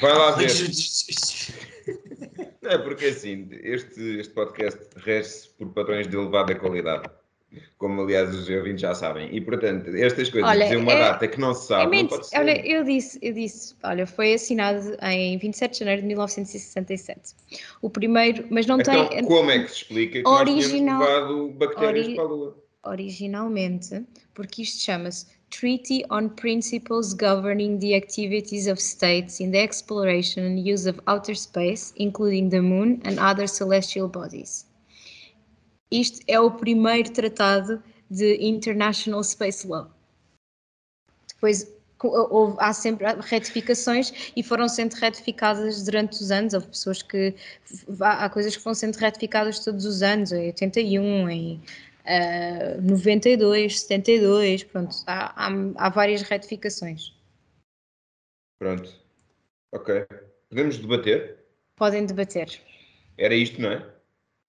Vai 0.00 0.12
lá 0.12 0.32
ver. 0.32 0.50
É 2.64 2.78
porque 2.78 3.06
assim, 3.06 3.48
este, 3.62 4.00
este 4.20 4.32
podcast 4.32 4.78
rege-se 4.96 5.48
por 5.50 5.68
padrões 5.72 6.06
de 6.06 6.16
elevada 6.16 6.54
qualidade. 6.54 7.08
Como 7.76 8.00
aliás 8.00 8.34
os 8.34 8.48
ouvintes 8.48 8.80
já 8.80 8.94
sabem. 8.94 9.28
E 9.34 9.40
portanto, 9.40 9.90
estas 9.94 10.30
coisas, 10.30 10.48
Olha, 10.48 10.64
dizer 10.64 10.76
uma 10.76 10.92
é- 10.92 10.98
data 11.00 11.28
que 11.28 11.38
não 11.38 11.52
se 11.52 11.64
É 11.64 11.66
sabe, 11.76 11.84
não 11.84 11.90
mente- 11.90 12.08
pode 12.10 12.26
ser. 12.28 12.38
olha, 12.38 12.66
eu 12.66 12.82
disse, 12.84 13.18
eu 13.20 13.34
disse, 13.34 13.74
olha, 13.82 14.06
foi 14.06 14.32
assinado 14.34 14.96
em 15.02 15.36
27 15.36 15.72
de 15.72 15.78
janeiro 15.80 16.00
de 16.02 16.08
1967. 16.08 17.34
O 17.82 17.90
primeiro, 17.90 18.46
mas 18.48 18.64
não 18.66 18.80
então, 18.80 19.06
tem 19.08 19.24
como 19.24 19.50
é 19.50 19.58
que 19.64 19.68
se 19.68 19.76
explica 19.78 20.22
que 20.22 20.26
Original- 20.28 20.44
nós 20.44 20.70
tínhamos 20.70 21.04
levado 21.04 21.48
bactérias 21.58 22.06
ori- 22.06 22.14
para 22.14 22.24
a 22.24 22.28
Lua? 22.28 22.56
originalmente, 22.84 24.02
porque 24.32 24.62
isto 24.62 24.82
chama-se 24.82 25.26
Treaty 25.52 26.02
on 26.10 26.30
Principles 26.30 27.12
Governing 27.14 27.78
the 27.78 27.94
Activities 27.94 28.66
of 28.66 28.80
States 28.80 29.38
in 29.38 29.52
the 29.52 29.58
Exploration 29.62 30.44
and 30.44 30.58
Use 30.58 30.86
of 30.88 30.98
Outer 31.06 31.34
Space, 31.34 31.92
including 31.96 32.48
the 32.48 32.60
Moon 32.60 33.00
and 33.04 33.18
other 33.20 33.46
celestial 33.46 34.08
bodies. 34.08 34.66
Isto 35.90 36.20
é 36.26 36.40
o 36.40 36.50
primeiro 36.50 37.12
tratado 37.12 37.82
de 38.10 38.36
International 38.40 39.22
Space 39.22 39.66
Law. 39.66 39.90
Depois 41.28 41.70
co- 41.98 42.28
houve, 42.30 42.56
há 42.58 42.72
sempre 42.72 43.06
retificações 43.20 44.32
e 44.34 44.42
foram 44.42 44.68
sendo 44.68 44.94
retificadas 44.94 45.84
durante 45.84 46.14
os 46.22 46.30
anos. 46.30 46.54
Houve 46.54 46.68
pessoas 46.68 47.02
que. 47.02 47.34
Há 48.00 48.28
coisas 48.30 48.56
que 48.56 48.64
vão 48.64 48.74
sendo 48.74 48.96
retificadas 48.96 49.58
todos 49.58 49.84
os 49.84 50.02
anos, 50.02 50.32
em 50.32 50.46
81, 50.46 51.28
em 51.28 51.60
uh, 52.04 52.80
92, 52.82 53.80
72, 53.80 54.64
pronto, 54.64 54.96
há, 55.06 55.46
há, 55.46 55.50
há 55.76 55.88
várias 55.88 56.22
retificações. 56.22 57.14
Pronto. 58.58 58.92
Ok. 59.72 60.06
Podemos 60.48 60.78
debater? 60.78 61.38
Podem 61.76 62.04
debater. 62.06 62.60
Era 63.18 63.34
isto, 63.34 63.60
não 63.60 63.72
é? 63.72 63.90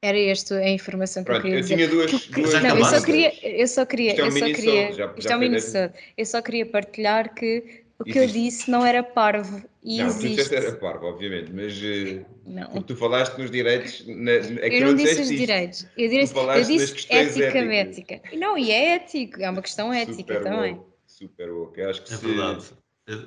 Era 0.03 0.19
esta 0.19 0.55
a 0.55 0.69
informação 0.69 1.23
que 1.23 1.31
Pronto, 1.31 1.37
eu 1.39 1.41
queria 1.43 1.57
eu 1.57 1.61
dizer. 1.61 1.75
tinha 1.77 1.87
duas. 1.87 2.27
Duas 2.27 2.61
não, 2.61 2.77
eu 2.77 2.85
só 2.85 3.01
queria, 3.05 3.47
eu 3.61 3.67
só 3.67 3.85
queria, 3.85 4.09
Isto 4.11 4.19
é 4.19 4.23
um 4.23 4.27
eu 4.27 4.31
só 4.33 4.45
queria, 4.45 4.91
já- 4.93 5.13
isto 5.17 5.21
já 5.29 5.33
é 5.33 5.37
um. 5.37 5.93
Eu 6.17 6.25
só 6.25 6.41
queria 6.41 6.65
partilhar 6.65 7.33
que 7.33 7.82
o 7.99 8.03
que 8.03 8.17
eu 8.17 8.23
Existe. 8.23 8.39
disse 8.41 8.71
não 8.71 8.85
era 8.85 9.03
parvo 9.03 9.63
e 9.83 9.97
Não, 9.99 10.05
tu 10.05 10.09
existe. 10.25 10.29
disseste 10.29 10.55
era 10.55 10.71
parvo, 10.77 11.05
obviamente, 11.07 11.51
mas 11.53 11.73
eh, 11.83 12.25
Não. 12.45 12.81
tu 12.81 12.95
falaste 12.95 13.37
nos 13.37 13.51
direitos. 13.51 14.05
Na, 14.07 14.31
é 14.31 14.67
Eu 14.67 14.79
tu 14.79 14.85
não 14.85 14.95
disse 14.95 15.21
os 15.21 15.29
isto. 15.29 15.35
direitos. 15.35 15.87
Eu 15.97 16.09
disse, 16.09 16.33
eu 16.35 16.63
disse 16.63 16.93
questões 16.93 17.37
ética 17.37 17.59
éticas. 17.59 17.97
ética. 18.09 18.37
Não, 18.37 18.57
e 18.57 18.71
é 18.71 18.95
ético, 18.95 19.41
é 19.41 19.49
uma 19.49 19.61
questão 19.61 19.93
ética 19.93 20.15
Super 20.17 20.43
também. 20.43 20.73
woke, 20.73 20.85
Super 21.05 21.51
woke. 21.51 21.79
Eu 21.79 21.89
acho 21.89 22.01
que 22.03 22.13
É 22.13 22.17
se 22.17 22.25
verdade. 22.25 22.65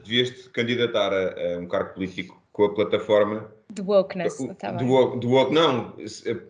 devias 0.03 0.31
te 0.31 0.51
candidatar 0.51 1.13
a, 1.13 1.55
a 1.55 1.59
um 1.59 1.69
cargo 1.69 1.95
político 1.95 2.43
com 2.53 2.65
a 2.65 2.75
plataforma 2.75 3.53
De 3.71 3.83
wokeness, 3.83 4.41
o- 4.41 4.55
tá 4.55 4.73
do, 4.73 4.87
woke, 4.87 5.19
do 5.21 5.29
woke, 5.31 5.53
não, 5.55 5.95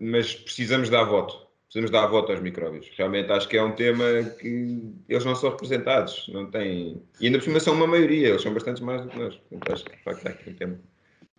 mas 0.01 0.35
precisamos 0.35 0.89
dar 0.89 1.05
voto. 1.05 1.46
Precisamos 1.67 1.91
dar 1.91 2.07
voto 2.07 2.31
aos 2.31 2.41
micróbios. 2.41 2.89
Realmente 2.97 3.31
acho 3.33 3.49
que 3.49 3.57
é 3.57 3.63
um 3.63 3.73
tema 3.73 4.05
que 4.39 4.83
eles 5.09 5.25
não 5.25 5.35
são 5.35 5.51
representados. 5.51 6.29
Não 6.33 6.49
têm... 6.49 7.03
E 7.21 7.27
ainda 7.27 7.39
por 7.39 7.45
cima 7.45 7.61
são 7.61 7.75
uma 7.75 7.87
maioria, 7.87 8.29
eles 8.29 8.43
são 8.43 8.55
bastante 8.55 8.83
mais 8.83 9.03
do 9.03 9.09
que 9.09 9.19
nós. 9.19 9.35
Portanto, 9.35 9.73
acho 9.73 9.85
que 9.85 9.97
de 9.97 10.03
facto 10.03 10.27
há 10.27 10.31
aqui 10.31 10.51
um 10.51 10.55
tema. 10.55 10.79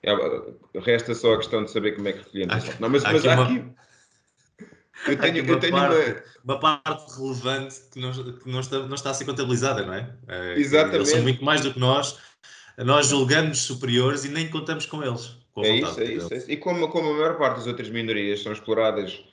É, 0.04 0.12
resta 0.80 1.16
só 1.16 1.34
a 1.34 1.38
questão 1.38 1.64
de 1.64 1.72
saber 1.72 1.96
como 1.96 2.08
é 2.10 2.14
que 2.14 2.20
recolhemos. 2.20 2.80
Não, 2.80 2.90
mas, 2.90 3.06
há 3.06 3.14
mas 3.14 3.26
aqui 3.26 3.30
há 3.30 3.34
uma- 3.36 3.44
aqui. 3.46 3.66
Eu 5.08 5.18
tenho, 5.18 5.42
aqui 5.42 5.52
eu 5.52 5.60
tenho 5.60 5.76
uma. 5.76 5.88
parte, 5.88 6.24
uma 6.44 6.60
parte 6.60 7.20
relevante 7.20 7.76
que 7.92 8.00
não, 8.00 8.12
que 8.12 8.50
não 8.50 8.60
está, 8.60 8.80
não 8.80 8.96
está 8.96 9.12
a 9.12 9.14
ser 9.14 9.26
contabilizada, 9.26 9.86
não 9.86 9.94
é? 9.94 10.14
É 10.28 10.60
Exatamente. 10.60 10.96
Eles 10.96 11.10
são 11.10 11.22
muito 11.22 11.44
mais 11.44 11.62
do 11.62 11.74
que 11.74 11.80
nós. 11.80 12.20
Nós 12.78 13.08
julgamos 13.08 13.60
superiores 13.60 14.26
e 14.26 14.30
nem 14.30 14.50
contamos 14.50 14.86
com 14.86 15.04
eles. 15.04 15.38
Com 15.54 15.62
a 15.62 15.66
É 15.66 15.76
isso, 15.78 16.00
é 16.00 16.04
isso, 16.06 16.34
é 16.34 16.38
isso. 16.38 16.52
E 16.52 16.58
como, 16.58 16.90
como 16.90 17.10
a 17.10 17.14
maior 17.14 17.38
parte 17.38 17.58
das 17.58 17.68
outras 17.68 17.90
minorias 17.90 18.42
são 18.44 18.52
exploradas 18.52 19.24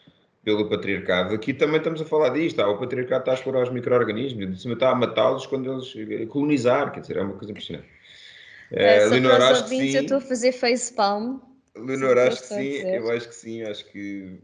pelo 0.44 0.68
patriarcado, 0.68 1.34
aqui 1.34 1.54
também 1.54 1.78
estamos 1.78 2.00
a 2.00 2.04
falar 2.04 2.28
disto. 2.28 2.60
Ah, 2.60 2.68
o 2.68 2.78
patriarcado 2.78 3.20
está 3.22 3.32
a 3.32 3.34
explorar 3.34 3.62
os 3.62 3.70
micro-organismos, 3.70 4.50
de 4.50 4.60
cima 4.60 4.74
está 4.74 4.90
a 4.90 4.94
matá-los 4.94 5.46
quando 5.46 5.72
eles 5.72 5.94
eh, 5.96 6.26
colonizar, 6.26 6.92
quer 6.92 7.00
dizer, 7.00 7.16
é 7.16 7.22
uma 7.22 7.34
coisa 7.34 7.50
impressionante. 7.50 7.88
Eh, 8.70 8.98
Eh, 8.98 9.06
Leonor, 9.06 9.40
acho 9.40 9.64
que 9.64 9.74
ouvintes, 9.74 9.92
sim. 9.92 9.96
eu 9.96 10.02
estou 10.02 10.18
a 10.18 10.20
fazer 10.20 10.52
facepalm. 10.52 11.38
Leonor, 11.76 12.18
acho 12.18 12.42
que 12.42 12.48
sim, 12.48 12.78
eu 12.78 13.10
acho 13.10 13.28
que 13.28 13.34
sim, 13.34 13.62
acho 13.62 13.84
que 13.90 14.38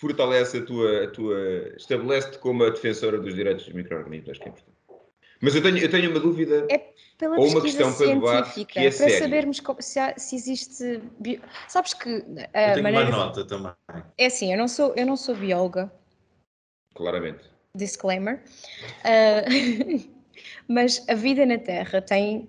fortalece 0.00 0.58
a 0.58 0.64
tua, 0.64 1.04
a 1.04 1.06
tua 1.08 1.38
estabelece-te 1.76 2.38
como 2.38 2.64
a 2.64 2.70
defensora 2.70 3.18
dos 3.18 3.34
direitos 3.34 3.66
dos 3.66 3.74
micro-organismos, 3.74 4.30
acho 4.30 4.40
que 4.40 4.48
é 4.48 4.50
importante. 4.50 4.69
Mas 5.40 5.54
eu 5.54 5.62
tenho, 5.62 5.78
eu 5.78 5.90
tenho 5.90 6.10
uma 6.10 6.20
dúvida. 6.20 6.66
É 6.70 6.90
Pela 7.16 7.38
Ou 7.38 7.48
uma 7.48 7.60
questão 7.60 7.92
para 7.92 8.06
debate 8.06 8.44
científica, 8.54 8.72
que 8.72 8.78
é 8.80 8.82
para 8.84 8.90
séria. 8.92 9.18
sabermos 9.18 9.60
como- 9.60 9.82
se, 9.82 9.98
há- 9.98 10.14
se 10.18 10.36
existe. 10.36 11.00
bio- 11.18 11.40
Sabes 11.68 11.92
que 11.94 12.08
Eu 12.08 12.44
a 12.54 12.72
tenho 12.72 12.82
maneira. 12.82 13.08
uma 13.08 13.16
nota 13.26 13.44
também. 13.44 13.72
É 14.16 14.26
assim, 14.26 14.52
eu 14.52 14.58
não 14.58 14.66
sou, 14.68 14.94
eu 14.96 15.04
não 15.06 15.16
sou 15.16 15.34
bióloga, 15.34 15.92
Claramente. 16.94 17.44
disclaimer, 17.74 18.42
Ah, 19.04 19.44
mas 20.68 21.06
a 21.08 21.14
vida 21.14 21.44
na 21.46 21.58
Terra 21.58 22.00
tem, 22.02 22.48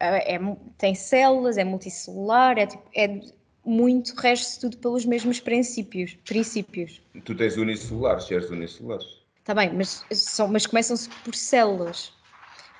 ah, 0.00 0.16
é 0.16 0.38
tem 0.78 0.94
células, 0.94 1.56
é 1.58 1.64
multicelular, 1.64 2.58
é, 2.58 2.66
tipo- 2.66 2.88
é 2.94 3.20
muito, 3.64 4.14
rege-se 4.16 4.60
tudo 4.60 4.76
pelos 4.78 5.04
mesmos 5.06 5.40
princípios. 5.40 6.14
princípios. 6.26 7.00
Tu 7.24 7.34
tens 7.34 7.56
unicelulares, 7.56 8.24
seres 8.24 8.50
unicelulares, 8.50 9.06
Está 9.44 9.54
bem, 9.54 9.74
mas, 9.74 10.02
são, 10.10 10.48
mas 10.48 10.64
começam-se 10.66 11.06
por 11.22 11.34
células. 11.34 12.14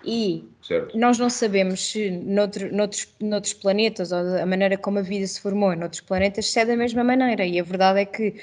E 0.03 0.49
certo? 0.63 0.99
nós 0.99 1.19
não 1.19 1.29
sabemos 1.29 1.81
se 1.91 2.11
noutro, 2.11 2.75
noutros, 2.75 3.07
noutros 3.21 3.53
planetas 3.53 4.13
ou 4.13 4.19
a 4.39 4.47
maneira 4.47 4.79
como 4.79 4.99
a 4.99 5.03
vida 5.03 5.27
se 5.27 5.41
formou 5.43 5.77
noutros 5.77 6.01
planetas 6.01 6.51
se 6.51 6.61
é 6.61 6.65
da 6.65 6.75
mesma 6.75 7.05
maneira. 7.05 7.45
E 7.45 7.61
a 7.61 7.63
verdade 7.63 8.01
é 8.01 8.05
que, 8.07 8.35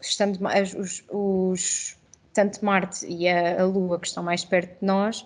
estando 0.00 0.40
mais, 0.40 0.74
os, 0.74 1.04
os- 1.08 1.96
tanto 2.32 2.64
Marte 2.64 3.06
e 3.06 3.28
a, 3.28 3.62
a 3.62 3.64
Lua, 3.64 3.98
que 4.00 4.08
estão 4.08 4.24
mais 4.24 4.44
perto 4.44 4.80
de 4.80 4.84
nós, 4.86 5.24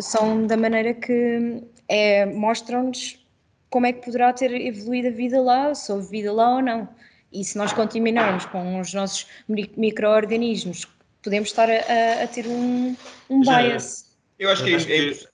são 0.00 0.46
da 0.46 0.56
maneira 0.56 0.94
que 0.94 1.62
é, 1.88 2.24
mostram-nos 2.24 3.22
como 3.68 3.84
é 3.86 3.92
que 3.92 4.02
poderá 4.04 4.32
ter 4.32 4.50
evoluído 4.52 5.08
a 5.08 5.12
vida 5.12 5.40
lá, 5.42 5.74
se 5.74 5.92
houve 5.92 6.08
vida 6.10 6.32
lá 6.32 6.56
ou 6.56 6.62
não. 6.62 6.88
E 7.30 7.44
se 7.44 7.56
nós 7.58 7.72
continuarmos 7.74 8.46
com 8.46 8.80
os 8.80 8.92
nossos 8.94 9.26
mi- 9.46 9.70
micro-organismos, 9.76 10.86
podemos 11.22 11.48
estar 11.48 11.68
a, 11.68 12.22
a- 12.24 12.26
ter 12.28 12.46
um, 12.46 12.96
um 13.28 13.44
Já- 13.44 13.62
bias. 13.62 14.10
Eu 14.38 14.50
acho 14.50 14.64
que 14.64 14.70
Eu 14.72 14.78
é. 14.78 14.82
é 14.82 15.04
imposs- 15.04 15.28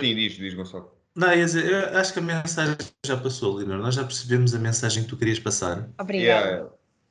Sim, 0.00 0.14
diz, 0.14 0.32
diz 0.34 0.54
Gonçalo. 0.54 0.90
Não, 1.14 1.28
ia 1.34 1.44
dizer, 1.44 1.70
eu 1.70 1.98
acho 1.98 2.12
que 2.14 2.18
a 2.18 2.22
mensagem 2.22 2.74
já 3.04 3.16
passou, 3.18 3.56
Leonor. 3.56 3.78
Nós 3.78 3.94
já 3.94 4.02
percebemos 4.04 4.54
a 4.54 4.58
mensagem 4.58 5.02
que 5.02 5.10
tu 5.10 5.16
querias 5.18 5.38
passar. 5.38 5.90
Obrigada. 6.00 6.46
Yeah, 6.48 6.70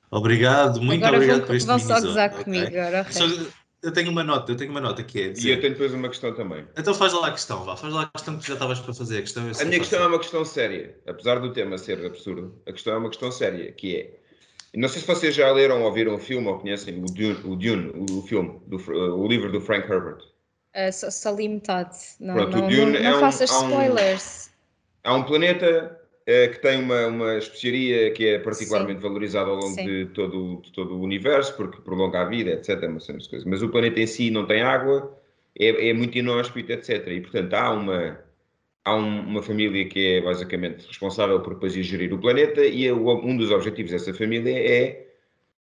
Obrigado, 0.09 0.81
muito 0.81 1.03
agora 1.05 1.17
obrigado 1.17 1.37
vão, 1.39 1.47
por 1.47 1.55
este 1.55 1.67
vão 1.67 1.79
só 1.79 2.01
gozar 2.01 2.31
ok? 2.31 2.43
comigo 2.43 2.65
agora. 2.67 3.05
Só- 3.11 3.25
eu 3.83 3.91
tenho 3.91 4.11
uma 4.11 4.23
nota, 4.23 4.51
eu 4.51 4.55
tenho 4.55 4.69
uma 4.71 4.81
nota 4.81 5.03
que 5.03 5.19
é 5.19 5.23
E 5.23 5.27
eu 5.27 5.33
dizer, 5.33 5.61
tenho 5.61 5.73
depois 5.73 5.93
uma 5.93 6.09
questão 6.09 6.33
também. 6.35 6.67
Então 6.77 6.93
faz 6.93 7.13
lá 7.13 7.27
a 7.27 7.31
questão, 7.31 7.63
vá, 7.63 7.75
faz 7.77 7.93
lá 7.93 8.01
a 8.03 8.07
questão 8.07 8.35
que 8.35 8.41
tu 8.43 8.47
já 8.47 8.53
estavas 8.53 8.79
para 8.79 8.93
fazer. 8.93 9.19
A, 9.19 9.21
questão 9.21 9.47
eu 9.47 9.55
A 9.59 9.65
minha 9.65 9.79
questão 9.79 10.03
é 10.03 10.07
uma 10.07 10.19
questão 10.19 10.43
séria. 10.45 10.99
Apesar 11.07 11.39
do 11.39 11.53
tema 11.53 11.77
ser 11.77 12.03
absurdo, 12.05 12.59
a 12.67 12.71
questão 12.71 12.93
é 12.93 12.97
uma 12.97 13.09
questão 13.09 13.31
séria, 13.31 13.71
que 13.71 13.95
é. 13.97 14.20
Não 14.75 14.87
sei 14.87 15.01
se 15.01 15.07
vocês 15.07 15.35
já 15.35 15.51
leram 15.51 15.83
ou 15.83 15.91
viram 15.91 16.15
o 16.15 16.19
filme 16.19 16.47
ou 16.47 16.57
conhecem 16.57 16.97
o 17.03 17.05
Dune, 17.05 17.37
o, 17.43 17.55
Dune, 17.55 17.91
o 18.11 18.21
filme, 18.21 18.59
do, 18.67 18.79
Fr- 18.79 18.93
o 18.93 19.27
livro 19.27 19.51
do 19.51 19.59
Frank 19.59 19.89
Herbert. 19.91 20.19
Ah, 20.73 20.91
só, 20.91 21.09
só 21.11 21.31
li 21.35 21.49
metade. 21.49 21.97
Não, 22.19 22.33
Pronto, 22.35 22.57
não, 22.57 22.67
Dune 22.69 22.91
não, 22.93 22.99
é 22.99 23.03
não 23.03 23.17
um- 23.17 23.19
faças 23.19 23.51
há 23.51 23.59
um- 23.59 23.69
spoilers. 23.69 24.51
Há 25.03 25.15
um 25.15 25.23
planeta 25.23 25.99
eh, 26.25 26.47
que 26.47 26.59
tem 26.61 26.79
uma, 26.81 27.07
uma 27.07 27.37
especiaria 27.37 28.11
que 28.13 28.25
é 28.27 28.39
particularmente 28.39 29.01
valorizada 29.01 29.49
ao 29.49 29.55
longo 29.57 29.75
Sim. 29.75 29.83
de 29.85 30.05
todo, 30.13 30.61
de 30.61 30.71
todo 30.71 30.95
o 30.95 31.01
universo, 31.01 31.57
porque 31.57 31.81
prolonga 31.81 32.21
a 32.21 32.25
vida, 32.25 32.51
etc. 32.51 32.83
Uma 32.87 32.99
série 33.01 33.17
de 33.17 33.27
coisas. 33.29 33.45
Mas 33.45 33.61
o 33.61 33.67
planeta 33.69 33.99
em 33.99 34.07
si 34.07 34.29
não 34.31 34.45
tem 34.45 34.61
água, 34.61 35.17
é, 35.59 35.89
é 35.89 35.93
muito 35.93 36.17
inóspito, 36.17 36.71
etc. 36.71 37.05
E, 37.07 37.19
portanto, 37.21 37.53
há 37.55 37.71
uma, 37.71 38.19
há 38.85 38.95
um- 38.95 39.21
uma 39.27 39.41
família 39.43 39.88
que 39.88 40.17
é 40.17 40.21
basicamente 40.21 40.85
responsável 40.88 41.39
por 41.41 41.53
depois 41.55 41.75
ir 41.75 41.83
gerir 41.83 42.13
o 42.13 42.19
planeta 42.19 42.65
e 42.65 42.88
é 42.88 42.93
um 42.93 43.38
dos 43.38 43.51
objetivos 43.51 43.91
dessa 43.91 44.13
família 44.13 44.51
é, 44.57 45.07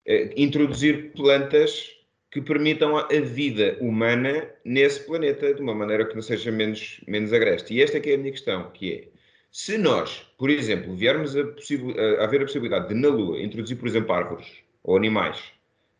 eh, 0.06 0.34
introduzir 0.38 1.12
plantas 1.14 1.92
que 2.32 2.42
permitam 2.42 2.98
a, 2.98 3.08
vida 3.22 3.78
humana 3.80 4.50
nesse 4.66 5.06
planeta 5.06 5.54
de 5.54 5.62
uma 5.62 5.74
maneira 5.74 6.06
que 6.06 6.16
não 6.16 6.22
seja 6.22 6.52
menos, 6.52 7.00
menos 7.08 7.32
agreste. 7.32 7.74
E 7.74 7.82
esta 7.82 7.98
é 7.98 8.02
que 8.02 8.10
é 8.12 8.16
a 8.16 8.18
minha 8.18 8.32
questão, 8.32 8.72
que 8.72 8.94
é, 8.94 9.08
se 9.52 9.78
nós, 9.78 10.26
por 10.38 10.50
exemplo, 10.50 10.94
viermos 10.96 11.36
a, 11.38 11.42
a- 11.42 12.22
a 12.22 12.24
haver 12.26 12.42
a 12.42 12.46
possibilidade 12.46 12.90
de, 12.90 12.94
na 12.96 13.08
Lua, 13.08 13.40
introduzir, 13.40 13.78
por 13.78 13.88
exemplo, 13.88 14.12
árvores 14.14 14.48
ou 14.84 14.98
animais 14.98 15.42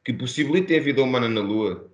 que 0.04 0.12
possibilitem 0.14 0.78
a 0.78 0.82
vida 0.82 1.02
humana 1.02 1.30
na 1.30 1.42
Lua, 1.42 1.90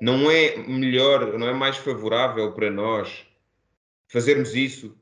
não 0.00 0.30
é 0.30 0.56
melhor, 0.68 1.38
não 1.38 1.48
é 1.48 1.54
mais 1.54 1.76
favorável 1.78 2.52
para 2.52 2.70
nós 2.70 3.26
fazermos 4.08 4.54
isso 4.54 4.96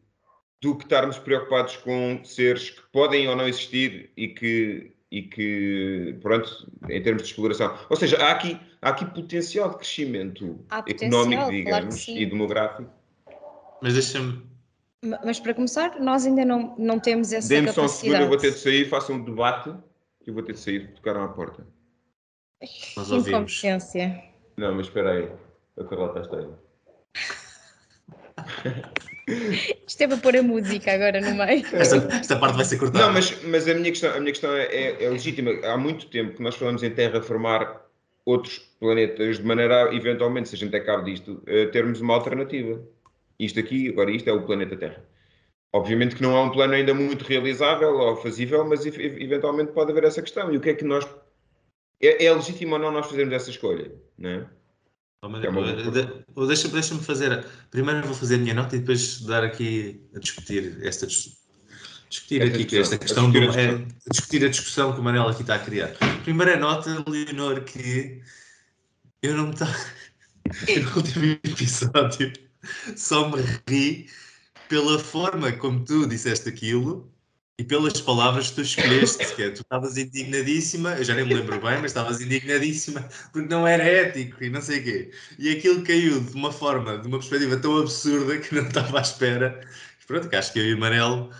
do 0.60 0.76
que 0.76 0.84
estarmos 0.84 1.18
preocupados 1.18 1.76
com 1.78 2.20
seres 2.25 2.70
que 2.70 2.82
podem 2.92 3.28
ou 3.28 3.36
não 3.36 3.46
existir 3.46 4.10
e 4.16 4.28
que, 4.28 4.92
e 5.10 5.22
que 5.22 6.16
pronto, 6.22 6.70
em 6.88 7.02
termos 7.02 7.22
de 7.22 7.28
exploração. 7.28 7.78
Ou 7.88 7.96
seja, 7.96 8.16
há 8.18 8.32
aqui, 8.32 8.58
há 8.82 8.88
aqui 8.90 9.04
potencial 9.06 9.70
de 9.70 9.76
crescimento 9.76 10.64
Há 10.70 10.78
económico, 10.88 11.42
claro 11.42 11.52
digamos, 11.56 11.94
sim. 12.04 12.18
e 12.18 12.26
demográfico. 12.26 12.90
Mas 13.82 13.92
deixa-me. 13.94 14.42
Ma- 15.04 15.20
Mas 15.25 15.38
para 15.38 15.54
começar, 15.54 16.00
nós 16.00 16.26
ainda 16.26 16.44
não, 16.44 16.75
não 16.78 16.98
temos 16.98 17.32
essa 17.32 17.48
Dê-me 17.48 17.68
só 17.68 17.84
um 17.84 17.88
segundo, 17.88 18.14
eu 18.14 18.20
capacidade. 18.22 18.28
vou 18.28 18.36
ter 18.38 18.50
de 18.52 18.58
sair, 18.58 18.88
façam 18.88 19.16
um 19.16 19.25
debate, 19.25 19.72
que 20.25 20.30
eu 20.30 20.34
vou 20.34 20.42
ter 20.42 20.54
de 20.54 20.58
sair, 20.58 20.92
tocaram 20.94 21.22
à 21.22 21.28
porta. 21.28 21.66
Nós 22.96 23.06
Que 23.08 23.14
ouvimos. 23.14 23.28
incompetência. 23.62 24.25
Não, 24.56 24.75
mas 24.75 24.86
espera 24.86 25.12
aí, 25.12 25.30
a 25.78 25.84
Carlota 25.84 26.20
está 26.20 26.38
aí. 26.38 26.48
Isto 29.87 30.02
é 30.02 30.09
para 30.09 30.16
pôr 30.19 30.37
a 30.37 30.43
música 30.43 30.93
agora 30.93 31.21
no 31.21 31.35
meio. 31.35 31.64
Esta, 31.73 31.97
esta 32.14 32.37
parte 32.37 32.57
vai 32.57 32.64
ser 32.64 32.78
cortada. 32.78 33.07
Não, 33.07 33.12
mas, 33.12 33.43
mas 33.45 33.69
a 33.69 33.75
minha 33.75 33.90
questão, 33.90 34.11
a 34.14 34.21
minha 34.21 34.33
questão 34.33 34.52
é, 34.52 34.64
é- 34.66 35.05
é 35.05 35.11
legítima. 35.11 35.50
Há 35.64 35.76
muito 35.76 36.07
tempo 36.09 36.37
que 36.37 36.43
nós 36.43 36.55
falamos 36.55 36.83
em 36.83 36.90
terraformar 36.90 37.83
outros 38.25 38.59
planetas 38.81 39.38
de 39.38 39.45
maneira 39.45 39.88
a, 39.88 39.95
eventualmente, 39.95 40.49
se 40.49 40.55
a 40.55 40.59
gente 40.59 40.75
é 40.76 40.81
cabo 40.81 41.05
disto, 41.05 41.43
eh, 41.47 41.66
termos 41.66 42.00
uma 42.00 42.14
alternativa. 42.14 42.81
Isto 43.38 43.61
aqui, 43.61 43.88
agora 43.88 44.11
isto 44.11 44.28
é 44.28 44.33
o 44.33 44.43
planeta 44.47 44.76
Terra. 44.76 45.05
Obviamente 45.73 46.16
que 46.16 46.23
não 46.23 46.37
há 46.37 46.43
um 46.43 46.50
plano 46.50 46.75
ainda 46.75 46.95
muito 46.95 47.23
realizável 47.25 47.95
ou 47.97 48.16
fazível, 48.16 48.64
mas 48.64 48.87
ev- 48.87 48.99
ev- 48.99 49.21
eventualmente 49.21 49.73
pode 49.73 49.90
haver 49.90 50.05
essa 50.05 50.23
questão. 50.23 50.52
E 50.52 50.57
o 50.57 50.61
que 50.61 50.71
é 50.71 50.75
que 50.75 50.85
nós. 50.85 51.07
É, 52.00 52.25
é 52.26 52.33
legítimo 52.33 52.75
ou 52.75 52.78
não 52.81 52.90
nós 52.90 53.07
fazermos 53.07 53.35
essa 53.35 53.50
escolha? 53.50 53.90
Não 54.19 54.31
é? 54.31 54.47
É 55.42 55.49
uma 55.49 56.47
Deixa-me 56.47 56.73
deixa 56.75 56.95
fazer. 56.97 57.45
Primeiro 57.71 58.06
vou 58.06 58.14
fazer 58.14 58.37
a 58.37 58.38
minha 58.38 58.54
nota 58.54 58.76
e 58.76 58.80
depois 58.80 59.21
dar 59.23 59.45
aqui 59.45 60.00
a 60.14 60.18
discutir 60.18 60.78
esta. 60.83 61.06
dis- 61.06 61.37
discutir 62.09 62.42
Esta 62.42 62.54
aqui 62.54 62.64
discussão, 62.64 62.80
esta 62.83 62.99
questão, 62.99 63.30
discutir 63.30 63.47
do, 63.52 63.59
a 63.59 63.62
é, 63.62 63.87
discutir 64.11 64.45
a 64.45 64.49
discussão 64.49 64.92
que 64.92 65.00
o 65.00 65.02
Manel 65.02 65.28
aqui 65.28 65.42
está 65.42 65.56
a 65.56 65.59
criar. 65.59 65.92
Primeira 66.23 66.56
nota, 66.56 67.04
Leonor, 67.09 67.64
que 67.64 68.23
eu 69.23 69.37
não 69.37 69.49
me 69.49 69.54
está. 69.54 69.66
No 69.66 70.97
último 70.97 71.25
episódio 71.42 72.33
só 72.97 73.28
me 73.28 73.42
ri 73.68 74.09
pela 74.68 74.99
forma 74.99 75.52
como 75.52 75.85
tu 75.85 76.06
disseste 76.06 76.49
aquilo 76.49 77.12
e 77.58 77.64
pelas 77.64 78.00
palavras 78.00 78.50
que 78.50 78.56
tu 78.56 78.60
escolheste, 78.62 79.34
que 79.34 79.42
é, 79.42 79.50
tu 79.50 79.62
estavas 79.62 79.96
indignadíssima, 79.96 80.94
eu 80.96 81.04
já 81.04 81.14
nem 81.14 81.25
me 81.25 81.34
lembro 81.34 81.58
bem, 81.58 81.78
mas 81.80 81.86
estavas 81.86 82.20
indignadíssima 82.20 83.08
porque 83.32 83.48
não 83.48 83.66
era 83.66 83.82
ético 83.82 84.44
e 84.44 84.50
não 84.50 84.60
sei 84.60 84.80
o 84.80 84.84
quê. 84.84 85.10
E 85.38 85.50
aquilo 85.50 85.82
caiu 85.82 86.20
de 86.20 86.34
uma 86.34 86.52
forma, 86.52 86.98
de 86.98 87.08
uma 87.08 87.18
perspectiva 87.18 87.56
tão 87.56 87.78
absurda 87.78 88.38
que 88.38 88.54
não 88.54 88.66
estava 88.66 88.98
à 88.98 89.00
espera. 89.00 89.66
Pronto, 90.06 90.28
que 90.28 90.36
acho 90.36 90.52
que 90.52 90.58
eu 90.58 90.66
e 90.66 90.75
o 90.75 90.78
Manel 90.78 91.30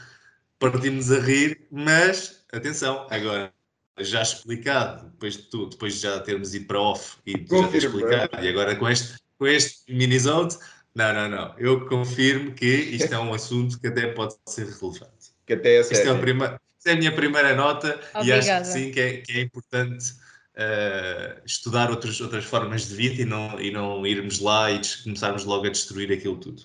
partimos 0.59 1.13
a 1.13 1.21
rir, 1.21 1.67
mas 1.71 2.45
atenção, 2.51 3.07
agora 3.11 3.53
já 4.01 4.23
explicado, 4.23 5.11
depois 5.11 5.37
de 5.37 5.43
tu, 5.45 5.67
depois 5.67 5.95
de 5.95 6.01
já 6.01 6.19
termos 6.21 6.55
ido 6.55 6.67
para 6.67 6.81
off 6.81 7.17
e 7.27 7.33
já 7.33 7.39
ter 7.39 7.47
Confirmo, 7.47 7.99
explicado, 7.99 8.45
e 8.45 8.49
agora 8.49 8.75
com 8.77 8.89
este, 8.89 9.19
com 9.39 9.47
este 9.47 9.93
minisode, 9.93 10.57
não, 10.95 11.13
não, 11.13 11.29
não, 11.29 11.59
eu 11.59 11.87
confirmo 11.87 12.53
que 12.53 12.67
isto 12.67 13.13
é 13.13 13.19
um 13.19 13.35
assunto 13.35 13.79
que 13.79 13.87
até 13.87 14.09
pode 14.09 14.35
ser 14.47 14.67
relevante. 14.67 15.36
Que 15.47 15.55
até 15.55 15.77
é 15.77 15.81
Isto 15.81 15.93
é, 15.93 15.97
sério. 15.97 16.17
a 16.17 16.19
prima, 16.19 16.61
é 16.85 16.93
a 16.93 16.97
minha 16.97 17.13
primeira 17.15 17.55
nota 17.55 18.01
e 18.17 18.19
Obrigada. 18.19 18.61
acho 18.63 18.73
que 18.73 18.79
sim 18.79 18.91
que 18.91 19.01
é, 19.01 19.17
que 19.19 19.33
é 19.33 19.41
importante 19.43 20.15
eh, 20.55 21.41
estudar 21.45 21.91
outros, 21.91 22.21
outras 22.21 22.45
formas 22.45 22.89
de 22.89 22.95
vida 22.97 23.23
e 23.23 23.25
não, 23.25 23.61
e 23.61 23.71
não 23.71 24.07
irmos 24.07 24.41
lá 24.41 24.71
e 24.71 24.79
des- 24.79 24.97
começarmos 24.97 25.45
logo 25.45 25.67
a 25.67 25.71
destruir 25.71 26.13
aquilo 26.13 26.37
tudo. 26.37 26.63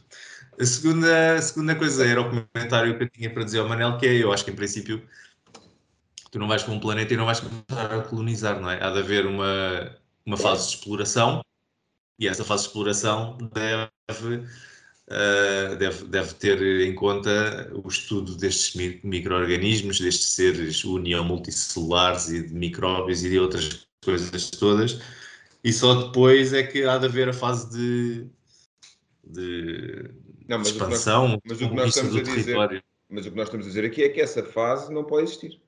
A 0.60 0.66
segunda, 0.66 1.36
a 1.36 1.42
segunda 1.42 1.76
coisa 1.76 2.06
era 2.06 2.22
o 2.22 2.30
comentário 2.30 2.98
que 2.98 3.04
eu 3.04 3.10
tinha 3.10 3.30
para 3.34 3.44
dizer 3.44 3.60
ao 3.60 3.68
Manel, 3.70 3.98
que 3.98 4.06
é, 4.06 4.14
eu 4.24 4.32
acho 4.32 4.44
que 4.46 4.52
em 4.52 4.56
princípio 4.56 5.08
tu 6.32 6.40
não 6.40 6.48
vais 6.48 6.64
para 6.64 6.74
um 6.74 6.80
planeta 6.80 7.14
e 7.14 7.18
não 7.18 7.26
vais 7.26 7.40
começar 7.40 7.94
a 7.94 8.02
colonizar, 8.02 8.60
não 8.60 8.70
é? 8.70 8.82
Há 8.84 8.90
de 8.92 9.00
haver 9.00 9.26
uma, 9.26 9.98
uma 10.26 10.38
fase 10.38 10.70
de 10.70 10.76
exploração 10.76 11.44
e 12.18 12.28
essa 12.28 12.46
fase 12.46 12.64
de 12.64 12.68
exploração 12.70 13.38
deve, 13.54 14.44
eh, 15.10 15.75
deve, 15.77 16.05
deve 16.05 16.34
ter 16.36 16.62
em 16.88 16.93
conta 16.96 17.70
o 17.74 17.88
estudo 17.88 18.36
destes 18.36 18.75
mi- 18.75 19.00
micro-organismos, 19.03 20.00
destes 20.00 20.27
seres 20.34 20.84
uni 20.84 21.15
ou 21.15 21.24
multicelulares 21.24 22.29
e 22.29 22.43
de 22.48 22.53
micróbios 22.53 23.24
e 23.24 23.29
de 23.29 23.39
outras 23.39 23.88
coisas 24.03 24.50
todas, 24.51 25.00
e 25.63 25.72
só 25.74 25.93
depois 26.05 26.53
é 26.53 26.63
que 26.63 26.84
há 26.86 26.98
de 26.98 27.05
haver 27.05 27.29
a 27.29 27.34
fase 27.34 27.70
de, 27.77 28.25
de 29.24 30.10
Não, 30.48 30.60
mas 30.60 30.70
o 30.70 30.74
que 30.74 30.79
nós- 30.79 30.89
expansão, 30.89 31.41
mas 31.46 31.62
o 31.62 31.70
que 31.70 31.75
nós 31.75 31.93
conquista 31.96 32.00
estamos 32.01 32.29
a 32.29 32.36
dizer-. 32.36 32.84
Mas 33.13 33.25
o 33.25 33.31
que 33.31 33.36
nós 33.38 33.48
estamos 33.48 33.65
a 33.65 33.70
dizer 33.70 33.86
aqui 33.86 34.03
é 34.03 34.10
que 34.10 34.22
essa 34.22 34.41
fase 34.43 34.91
não 34.93 35.03
pode 35.03 35.24
existir. 35.24 35.62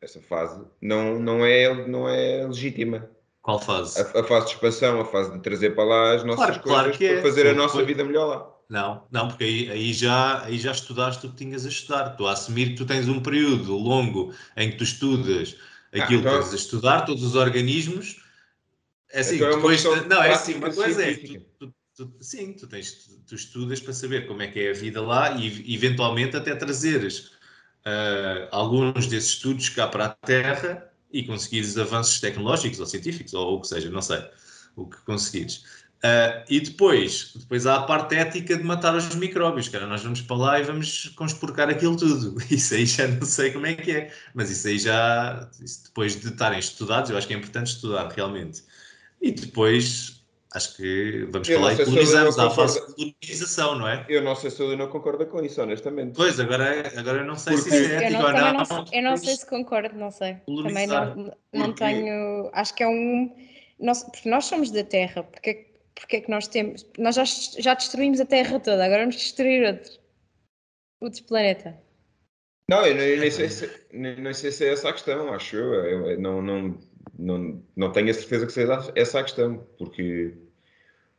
Essa 0.00 0.20
fase 0.20 0.64
não, 0.82 1.18
não, 1.20 1.44
é, 1.44 1.86
não 1.86 2.08
é 2.08 2.44
legítima. 2.46 3.08
Qual 3.40 3.60
fase? 3.60 4.00
A, 4.00 4.20
a 4.20 4.24
fase 4.24 4.46
de 4.46 4.52
expansão, 4.54 5.00
a 5.00 5.04
fase 5.04 5.32
de 5.32 5.38
trazer 5.40 5.74
para 5.76 5.84
lá 5.84 6.14
as 6.14 6.24
nossas 6.24 6.58
Claro, 6.58 6.62
coisas 6.62 6.96
claro 6.96 6.98
para 6.98 7.06
é. 7.06 7.22
fazer 7.22 7.46
a 7.46 7.54
nossa 7.54 7.84
vida 7.84 8.04
melhor 8.04 8.26
lá. 8.26 8.57
Não, 8.68 9.06
não, 9.10 9.28
porque 9.28 9.44
aí, 9.44 9.70
aí, 9.70 9.92
já, 9.94 10.44
aí 10.44 10.58
já 10.58 10.72
estudaste 10.72 11.26
o 11.26 11.30
que 11.30 11.36
tinhas 11.36 11.64
a 11.64 11.68
estudar. 11.70 12.10
Estou 12.12 12.28
a 12.28 12.32
assumir 12.32 12.70
que 12.70 12.74
tu 12.76 12.84
tens 12.84 13.08
um 13.08 13.20
período 13.20 13.74
longo 13.74 14.34
em 14.56 14.70
que 14.70 14.76
tu 14.76 14.84
estudas 14.84 15.56
aquilo 15.92 16.20
então- 16.20 16.34
que 16.34 16.40
tens 16.44 16.52
a 16.52 16.56
estudar, 16.56 17.00
todos 17.02 17.22
os 17.22 17.34
organismos. 17.34 18.22
É 19.10 19.20
assim, 19.20 19.36
Então 19.36 19.48
é 19.48 19.54
depois. 19.54 19.82
Não, 19.84 20.22
é 20.22 20.32
assim, 20.32 20.54
uma 20.54 20.70
coisa 20.70 21.02
é. 21.02 21.14
Tu, 21.14 21.40
tu- 21.58 21.74
tu- 21.96 22.16
sim, 22.20 22.52
tu, 22.52 22.66
tens, 22.66 22.92
tu, 22.92 23.20
tu 23.28 23.34
estudas 23.34 23.80
para 23.80 23.94
saber 23.94 24.26
como 24.26 24.42
é 24.42 24.48
que 24.48 24.60
é 24.60 24.70
a 24.70 24.74
vida 24.74 25.00
lá 25.00 25.30
e 25.34 25.74
eventualmente 25.74 26.36
até 26.36 26.54
trazeres 26.54 27.30
ah, 27.86 28.48
alguns 28.50 29.06
desses 29.06 29.30
estudos 29.30 29.70
cá 29.70 29.86
para 29.88 30.04
a 30.04 30.08
Terra 30.10 30.92
e 31.10 31.22
conseguires 31.22 31.78
avanços 31.78 32.20
tecnológicos 32.20 32.80
ou 32.80 32.86
científicos 32.86 33.32
ou 33.32 33.56
o 33.56 33.60
que 33.62 33.68
seja, 33.68 33.88
não 33.88 34.02
sei 34.02 34.22
o 34.76 34.86
que 34.86 34.98
conseguires. 35.06 35.64
Ah, 36.02 36.44
e 36.48 36.60
depois, 36.60 37.32
depois 37.34 37.66
há 37.66 37.74
a 37.76 37.82
parte 37.82 38.14
ética 38.14 38.56
de 38.56 38.62
matar 38.62 38.94
os 38.94 39.12
micróbios, 39.16 39.68
cara. 39.68 39.84
Nós 39.86 40.02
vamos 40.02 40.20
para 40.22 40.36
lá 40.36 40.60
e 40.60 40.62
vamos 40.62 41.08
conspurcar 41.16 41.68
aquilo 41.68 41.96
tudo. 41.96 42.36
Isso 42.50 42.74
aí 42.74 42.86
já 42.86 43.08
não 43.08 43.26
sei 43.26 43.50
como 43.52 43.66
é 43.66 43.74
que 43.74 43.90
é, 43.90 44.12
mas 44.32 44.48
isso 44.50 44.68
aí 44.68 44.78
já, 44.78 45.48
isso 45.60 45.84
depois 45.84 46.14
de 46.20 46.28
estarem 46.28 46.58
estudados, 46.60 47.10
eu 47.10 47.16
acho 47.18 47.26
que 47.26 47.34
é 47.34 47.36
importante 47.36 47.66
estudar 47.72 48.06
realmente. 48.12 48.62
E 49.20 49.32
depois, 49.32 50.22
acho 50.54 50.76
que 50.76 51.26
vamos 51.32 51.48
Eu 51.48 51.58
para 51.58 51.68
lá 51.70 51.74
não 51.74 51.82
e 51.82 51.84
se 51.84 51.90
colonizamos. 51.90 52.36
não 52.36 52.44
Há 52.44 52.46
a 52.46 52.50
fase 52.50 52.80
de 52.80 52.94
colonização, 52.94 53.74
não 53.78 53.88
é? 53.88 54.06
Eu 54.08 54.22
não 54.22 54.36
sei 54.36 54.50
se 54.52 54.62
eu 54.62 54.76
não 54.76 54.86
concordo 54.86 55.26
com 55.26 55.42
isso, 55.44 55.60
honestamente. 55.60 56.14
Pois, 56.14 56.38
agora, 56.38 56.92
agora 56.96 57.18
eu 57.22 57.24
não 57.26 57.34
sei 57.34 57.56
se 57.56 57.64
Porque- 57.64 57.76
isso 57.76 57.90
é 57.92 57.96
ético 58.04 58.12
não, 58.12 58.20
ou 58.20 58.26
também 58.26 58.52
não. 58.52 58.64
não, 58.68 58.84
eu 58.92 59.02
não 59.02 59.16
sei 59.16 59.34
se 59.34 59.46
concordo, 59.50 59.96
não 59.98 60.12
sei. 60.12 60.34
Também 60.46 60.86
Colonizar. 60.86 61.16
não, 61.16 61.24
não 61.52 61.66
Porque- 61.72 61.84
tenho. 61.84 62.50
Acho 62.52 62.72
que 62.76 62.84
é 62.84 62.88
um. 62.88 63.34
Nós, 63.80 64.04
porque 64.04 64.28
nós 64.28 64.44
somos 64.44 64.70
da 64.70 64.82
Terra, 64.84 65.22
porque, 65.24 65.67
porque 66.00 66.16
é 66.16 66.20
que 66.20 66.30
nós 66.30 66.46
temos. 66.48 66.86
Nós 66.98 67.14
já, 67.14 67.24
já 67.24 67.74
destruímos 67.74 68.20
a 68.20 68.26
Terra 68.26 68.60
toda, 68.60 68.84
agora 68.84 69.00
vamos 69.00 69.16
destruir 69.16 69.66
outro. 69.66 69.92
Outro 71.00 71.24
planeta. 71.24 71.78
Não, 72.68 72.84
eu, 72.84 72.96
eu 72.96 73.18
nem, 73.20 73.30
sei 73.30 73.48
se, 73.48 73.70
nem, 73.92 74.34
sei 74.34 74.50
se 74.50 74.64
é 74.66 74.72
essa 74.72 74.88
a 74.90 74.92
questão, 74.92 75.32
acho 75.32 75.56
eu. 75.56 75.74
Eu- 75.74 76.10
eu 76.10 76.20
não, 76.20 76.42
não, 76.42 76.78
não, 77.18 77.62
não 77.76 77.92
tenho 77.92 78.10
a 78.10 78.14
certeza 78.14 78.46
que 78.46 78.52
seja 78.52 78.92
essa 78.94 79.20
a 79.20 79.22
questão, 79.22 79.66
porque 79.78 80.34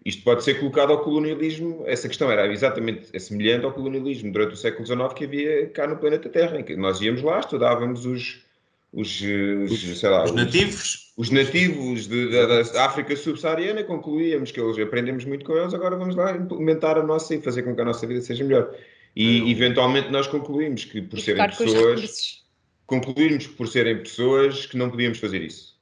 isto 0.06 0.24
pode 0.24 0.44
ser 0.44 0.60
colocado 0.60 0.92
ao 0.92 1.04
colonialismo. 1.04 1.84
Essa 1.88 2.08
questão 2.08 2.32
era 2.32 2.52
exatamente 2.52 3.20
semelhante 3.20 3.66
ao 3.66 3.74
colonialismo 3.74 4.32
durante 4.32 4.54
o 4.54 4.58
século 4.58 4.86
XIX 4.86 5.14
que 5.14 5.26
havia 5.26 5.70
cá 5.70 5.88
no 5.88 5.98
planeta 5.98 6.30
Terra, 6.30 6.60
em 6.60 6.64
que 6.64 6.76
nós 6.76 7.02
íamos 7.02 7.22
lá, 7.22 7.40
estudávamos 7.40 8.06
os, 8.06 8.46
os, 8.92 9.22
os, 9.22 10.00
sei 10.00 10.10
lá, 10.10 10.24
Os 10.26 10.32
nativos, 10.32 11.14
os 11.16 11.30
nativos 11.30 12.08
de- 12.08 12.30
da, 12.30 12.62
da 12.64 12.86
África 12.86 13.16
subsaariana, 13.16 13.84
concluíamos 13.84 14.52
que 14.52 14.60
eles 14.60 14.78
aprendemos 14.80 15.26
muito 15.26 15.46
com 15.46 15.56
eles, 15.58 15.74
agora 15.74 15.96
vamos 15.96 16.16
lá 16.16 16.36
implementar 16.36 16.98
a 16.98 17.04
nossa 17.04 17.36
e 17.36 17.42
fazer 17.42 17.64
com 17.64 17.76
que 17.76 17.82
a 17.82 17.86
nossa 17.86 18.06
vida 18.08 18.22
seja 18.22 18.44
melhor. 18.44 18.74
E 19.16 19.52
eventualmente 19.52 20.10
nós 20.12 20.28
concluímos 20.28 20.86
que 20.86 21.02
por 21.02 21.20
E 21.20 21.22
serem 21.22 21.48
os 21.50 21.58
pessoas, 21.58 22.44
concluímos 22.86 23.48
que 23.48 23.54
por 23.54 23.68
serem 23.68 23.98
pessoas 23.98 24.66
que 24.66 24.78
não 24.78 24.90
podíamos 24.90 25.18
fazer 25.20 25.42
isso. 25.42 25.78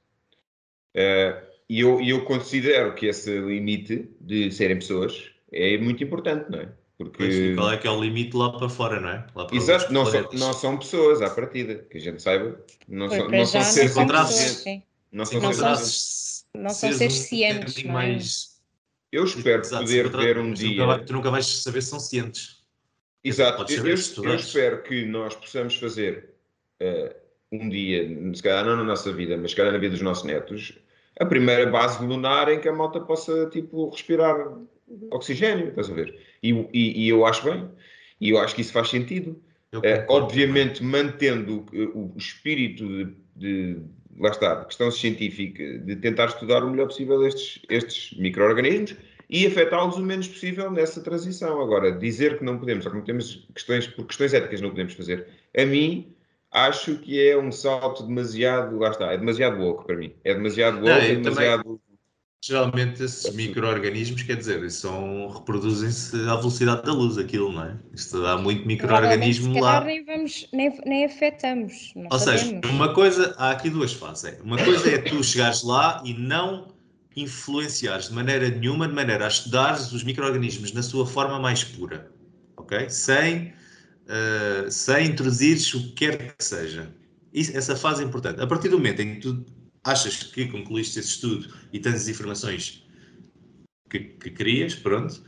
Eh, 0.95 1.43
e 1.69 1.81
eu, 1.81 2.01
e 2.01 2.09
eu 2.09 2.23
considero 2.23 2.95
que 2.95 3.05
esse 3.05 3.37
limite 3.39 4.09
de 4.19 4.49
serem 4.51 4.77
pessoas 4.77 5.31
é 5.51 5.77
muito 5.77 6.03
importante, 6.03 6.49
não 6.49 6.59
é? 6.59 6.69
Porque 6.97 7.17
pois, 7.17 7.35
e 7.35 7.53
qual 7.55 7.71
é 7.71 7.77
que 7.77 7.87
é 7.87 7.91
o 7.91 8.01
limite 8.01 8.35
lá 8.35 8.51
para 8.57 8.67
fora, 8.69 8.99
não 8.99 9.09
é? 9.09 9.27
Lá 9.35 9.45
para 9.45 9.55
Exato, 9.55 9.93
não 9.93 10.05
são, 10.05 10.29
não 10.33 10.53
são 10.53 10.77
pessoas 10.77 11.21
à 11.21 11.29
partida, 11.29 11.75
que 11.89 11.97
a 11.97 12.01
gente 12.01 12.21
saiba. 12.21 12.59
Não 12.87 13.07
Pois, 13.07 13.21
são, 13.21 13.29
não 13.29 13.45
são 13.45 13.61
não 13.61 13.65
seres 13.65 13.91
sim. 14.57 14.83
Não 15.11 15.25
são 15.25 15.39
Não 15.39 15.53
seres 15.53 15.57
são- 15.57 15.69
encontrasses 15.69 16.45
não 16.55 16.69
são 16.71 16.91
seres 16.93 17.13
um 17.13 17.23
cientes, 17.23 17.83
não 17.83 17.99
é? 17.99 18.17
Eu 19.11 19.23
espero 19.25 19.61
Exato, 19.61 19.83
poder 19.85 20.05
se 20.11 20.17
ver 20.17 20.37
um 20.39 20.43
nunca 20.45 20.55
dia. 20.55 20.85
vai- 20.85 21.05
Tu 21.05 21.13
nunca 21.13 21.29
vais 21.31 21.45
saber 21.45 21.81
se 21.81 21.89
são 21.89 21.99
cientes. 21.99 22.63
Exato, 23.23 23.71
eu, 23.71 23.85
eu- 23.87 23.95
eu 24.23 24.35
espero 24.35 24.83
que 24.83 25.05
nós 25.05 25.35
possamos 25.35 25.75
fazer 25.75 26.33
eh, 26.79 27.15
um 27.51 27.69
dia, 27.69 28.07
se 28.33 28.41
calhar 28.43 28.65
não 28.65 28.75
na 28.75 28.83
nossa 28.83 29.11
vida, 29.13 29.37
mas 29.37 29.51
se 29.51 29.57
calhar 29.57 29.71
na 29.71 29.77
vida 29.79 29.91
dos 29.93 30.01
nossos 30.01 30.23
netos, 30.23 30.77
a 31.19 31.25
primeira 31.25 31.69
base 31.69 32.03
lunar 32.05 32.49
em 32.49 32.59
que 32.59 32.67
a 32.67 32.73
malta 32.73 32.99
possa 32.99 33.49
tipo, 33.49 33.89
respirar 33.89 34.35
oxigênio, 35.11 35.69
estás 35.69 35.89
a 35.89 35.93
ver? 35.93 36.15
E, 36.41 36.51
e- 36.73 37.05
e 37.05 37.09
eu 37.09 37.25
acho 37.25 37.43
bem, 37.43 37.67
e 38.21 38.29
eu 38.29 38.37
acho 38.39 38.55
que 38.55 38.61
isso 38.61 38.73
faz 38.73 38.89
sentido. 38.89 39.41
Eh, 39.83 39.97
concordo 39.99 40.25
obviamente, 40.25 40.83
mantendo 40.83 41.65
o, 41.73 42.13
o 42.13 42.17
espírito 42.17 42.87
de, 42.87 43.13
de- 43.35 43.77
lá 44.17 44.29
está, 44.29 44.55
de 44.55 44.65
questão 44.65 44.89
científica, 44.89 45.77
de 45.79 45.95
tentar 45.97 46.25
estudar 46.27 46.63
o 46.63 46.71
melhor 46.71 46.87
possível 46.87 47.25
estes, 47.27 47.61
estes 47.69 48.17
micro-organismos 48.17 48.95
e 49.29 49.45
afetá-los 49.45 49.97
o 49.97 50.01
menos 50.01 50.27
possível 50.27 50.71
nessa 50.71 51.01
transição. 51.01 51.61
Agora, 51.61 51.91
dizer 51.91 52.37
que 52.37 52.43
não 52.45 52.57
podemos, 52.57 52.85
ou 52.85 52.91
que 52.91 52.97
não 52.97 53.03
temos 53.03 53.45
questões, 53.53 53.87
por 53.87 54.05
questões 54.07 54.33
éticas 54.33 54.61
não 54.61 54.69
podemos 54.69 54.93
fazer, 54.93 55.27
a 55.55 55.65
mim, 55.65 56.15
acho 56.49 56.97
que 56.99 57.21
é 57.27 57.37
um 57.37 57.51
salto 57.51 58.03
demasiado, 58.03 58.79
lá 58.79 58.89
está, 58.89 59.11
é 59.11 59.17
demasiado 59.17 59.57
louco 59.59 59.85
para 59.85 59.97
mim. 59.97 60.13
É 60.23 60.33
demasiado 60.33 60.75
louco, 60.75 60.89
é 60.89 61.15
demasiado... 61.15 61.81
Geralmente 62.43 63.03
esses 63.03 63.33
micro-organismos, 63.33 64.21
quer 64.21 64.37
dizer, 64.37 64.69
são, 64.69 65.27
reproduzem-se 65.29 66.15
à 66.29 66.35
velocidade 66.35 66.83
da 66.83 66.93
luz, 66.93 67.17
aquilo, 67.17 67.51
não 67.51 67.63
é? 67.63 67.75
Isto 67.93 68.21
dá 68.21 68.37
muito 68.37 68.65
micro-organismo 68.65 69.59
lá. 69.59 69.83
nem, 69.83 70.05
vamos, 70.05 70.47
nem, 70.53 70.79
nem 70.85 71.05
afetamos. 71.05 71.91
Não 71.95 72.07
Ou 72.11 72.19
seja, 72.19 72.61
uma 72.69 72.93
coisa, 72.93 73.33
há 73.37 73.51
aqui 73.51 73.69
duas 73.71 73.91
fases. 73.91 74.25
É. 74.25 74.39
Uma 74.43 74.57
coisa 74.63 74.89
é 74.89 74.99
tu 74.99 75.23
chegares 75.23 75.63
lá 75.63 76.01
e 76.05 76.13
não 76.13 76.67
influenciares 77.15 78.09
de 78.09 78.13
maneira 78.13 78.47
nenhuma, 78.49 78.87
de 78.87 78.93
maneira 78.93 79.25
a 79.25 79.27
estudares 79.27 79.91
os 79.91 80.03
micro-organismos 80.03 80.71
na 80.71 80.83
sua 80.83 81.07
forma 81.07 81.39
mais 81.39 81.63
pura, 81.63 82.11
ok? 82.55 82.87
Sem, 82.87 83.51
eh, 84.07 84.67
sem 84.69 85.07
introduzires 85.07 85.73
o 85.73 85.79
que 85.81 85.91
quer 85.93 86.35
que 86.35 86.43
seja. 86.43 86.87
Isso- 87.33 87.57
essa 87.57 87.75
fase 87.75 88.03
é 88.03 88.05
importante. 88.05 88.39
A 88.39 88.45
partir 88.45 88.69
do 88.69 88.77
momento 88.77 89.01
em 89.01 89.15
que 89.15 89.21
tu 89.21 89.43
achas 89.87 90.21
que 90.21 90.45
concluíste 90.47 90.99
esse 90.99 91.09
estudo 91.09 91.53
e 91.71 91.79
tens 91.79 91.95
as 91.95 92.07
informações 92.09 92.83
que, 93.89 93.99
que 93.99 94.29
querias, 94.31 94.75
pronto, 94.75 95.23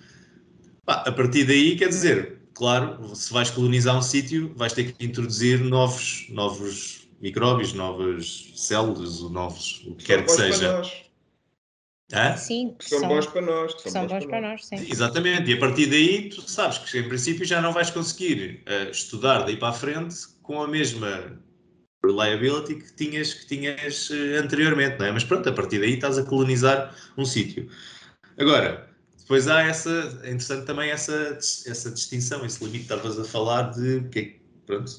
pá, 0.85 1.03
a 1.07 1.11
partir 1.11 1.45
daí, 1.45 1.77
quer 1.77 1.87
dizer, 1.87 2.41
claro, 2.53 3.15
se 3.15 3.31
vais 3.31 3.49
colonizar 3.49 3.97
um 3.97 4.01
sítio, 4.01 4.53
vais 4.55 4.73
ter 4.73 4.91
que 4.91 5.05
introduzir 5.05 5.61
novos, 5.61 6.27
novos 6.29 7.07
micróbios, 7.21 7.73
novas 7.73 8.51
células, 8.55 9.21
novos, 9.21 9.81
o 9.87 9.95
que 9.95 10.05
quer 10.05 10.25
que 10.25 10.31
seja. 10.31 10.81
Hã? 12.11 12.35
Sim, 12.35 12.75
que 12.77 12.89
são, 12.89 13.01
são, 13.01 13.07
bons 13.07 13.27
para 13.27 13.41
nós. 13.41 13.73
Que 13.75 13.83
são, 13.83 13.91
são 13.91 14.07
bons, 14.07 14.25
para 14.25 14.41
nós, 14.41 14.65
sim. 14.65 14.75
Exatamente, 14.75 15.51
e 15.51 15.53
a 15.53 15.59
partir 15.59 15.85
daí 15.85 16.29
tu 16.29 16.41
sabes 16.41 16.79
que 16.79 16.97
em 16.97 17.07
princípio 17.07 17.45
já 17.45 17.61
não 17.61 17.71
vais 17.71 17.91
conseguir 17.91 18.63
uh, 18.67 18.89
estudar 18.89 19.43
daí 19.43 19.55
para 19.55 19.69
a 19.69 19.73
frente 19.73 20.17
com 20.41 20.61
a 20.61 20.67
mesma 20.67 21.39
reliability 22.03 22.75
que 22.75 22.93
tinhas, 22.93 23.33
que 23.33 23.47
tinhas 23.47 24.09
uh, 24.09 24.43
anteriormente, 24.43 24.97
não 24.99 25.05
é? 25.05 25.11
Mas 25.11 25.23
pronto, 25.23 25.47
a 25.47 25.53
partir 25.53 25.79
daí 25.79 25.95
estás 25.95 26.17
a 26.17 26.23
colonizar 26.23 26.95
um 27.17 27.25
sítio. 27.25 27.69
Agora, 28.37 28.89
depois 29.19 29.47
há 29.47 29.61
essa, 29.61 30.19
é 30.23 30.31
interessante 30.31 30.65
também 30.65 30.89
essa, 30.89 31.37
essa 31.67 31.91
distinção, 31.91 32.45
esse 32.45 32.63
limite 32.63 32.87
que 32.87 32.93
estavas 32.93 33.19
a 33.19 33.23
falar 33.23 33.71
de 33.71 34.01
que, 34.09 34.39
pronto, 34.65 34.89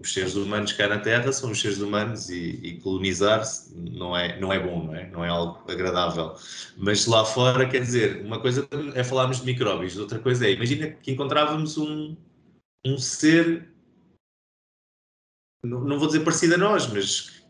os 0.00 0.12
seres 0.12 0.34
humanos 0.36 0.72
cá 0.72 0.86
na 0.86 0.98
Terra 0.98 1.32
são 1.32 1.50
os 1.50 1.60
seres 1.60 1.78
humanos 1.78 2.28
e, 2.28 2.60
e 2.62 2.80
colonizar 2.80 3.42
não 3.74 4.16
é, 4.16 4.38
não 4.38 4.52
é 4.52 4.58
bom, 4.58 4.84
não 4.84 4.94
é? 4.94 5.10
Não 5.10 5.24
é 5.24 5.28
algo 5.28 5.62
agradável. 5.70 6.34
Mas 6.76 7.06
lá 7.06 7.24
fora, 7.24 7.68
quer 7.68 7.80
dizer, 7.80 8.22
uma 8.24 8.38
coisa 8.38 8.68
é 8.94 9.02
falarmos 9.02 9.40
de 9.40 9.46
micróbios, 9.46 9.96
outra 9.96 10.18
coisa 10.18 10.46
é, 10.46 10.52
imagina 10.52 10.88
que 10.88 11.10
encontrávamos 11.10 11.78
um, 11.78 12.16
um 12.84 12.98
ser, 12.98 13.68
não, 15.64 15.80
não 15.80 15.98
vou 15.98 16.06
dizer 16.06 16.20
parecido 16.20 16.54
a 16.54 16.58
nós, 16.58 16.86
mas 16.86 17.42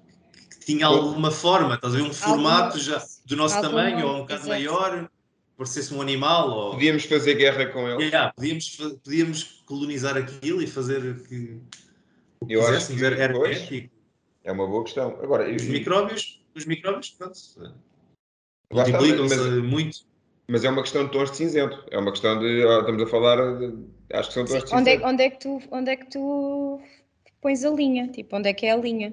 que 0.50 0.66
tinha 0.66 0.86
alguma 0.86 1.30
forma, 1.30 1.74
estás 1.74 1.94
a 1.94 1.96
ver, 1.96 2.02
um 2.02 2.12
formato 2.12 2.78
já 2.78 3.02
do 3.26 3.36
nosso 3.36 3.60
tamanho 3.60 4.06
ou 4.06 4.16
um 4.16 4.20
bocado 4.20 4.48
maior, 4.48 5.08
parecesse 5.56 5.92
um 5.92 6.00
animal. 6.00 6.50
Ou... 6.50 6.70
Podíamos 6.72 7.04
fazer 7.04 7.34
guerra 7.34 7.66
com 7.66 7.88
ele. 7.88 8.04
Yeah, 8.04 8.32
podíamos, 8.32 8.76
podíamos 9.02 9.62
colonizar 9.66 10.16
aquilo 10.16 10.62
e 10.62 10.66
fazer 10.66 11.22
que 11.24 11.60
eu 12.48 12.66
acho 12.66 12.94
que 12.94 13.04
era 13.04 13.32
pois, 13.32 13.68
é 14.44 14.52
uma 14.52 14.66
boa 14.66 14.84
questão. 14.84 15.18
Agora, 15.22 15.50
os 15.50 15.62
eu, 15.62 15.72
micróbios, 15.72 16.42
os 16.54 16.66
micróbios, 16.66 17.10
pronto, 17.10 17.38
multiplicam-se 18.72 19.36
muito. 19.62 20.14
Mas 20.46 20.62
é 20.62 20.68
uma 20.68 20.82
questão 20.82 21.06
de 21.06 21.12
tons 21.12 21.30
de 21.30 21.38
cinzento. 21.38 21.82
É 21.90 21.98
uma 21.98 22.10
questão 22.10 22.38
de. 22.38 22.60
Estamos 22.60 23.02
a 23.02 23.06
falar. 23.06 23.58
De, 23.58 23.86
acho 24.12 24.28
que 24.28 24.34
são 24.34 24.44
tons 24.44 24.52
Sim, 24.52 24.58
de 24.58 24.68
cinzento. 24.68 24.76
Onde 24.76 24.90
é, 24.90 25.06
onde, 25.06 25.22
é 25.22 25.30
que 25.30 25.40
tu, 25.40 25.62
onde 25.70 25.90
é 25.90 25.96
que 25.96 26.10
tu 26.10 26.80
pões 27.44 27.62
a 27.62 27.68
linha? 27.68 28.08
Tipo, 28.08 28.38
onde 28.38 28.48
é 28.48 28.54
que 28.54 28.64
é 28.64 28.72
a 28.72 28.76
linha? 28.76 29.12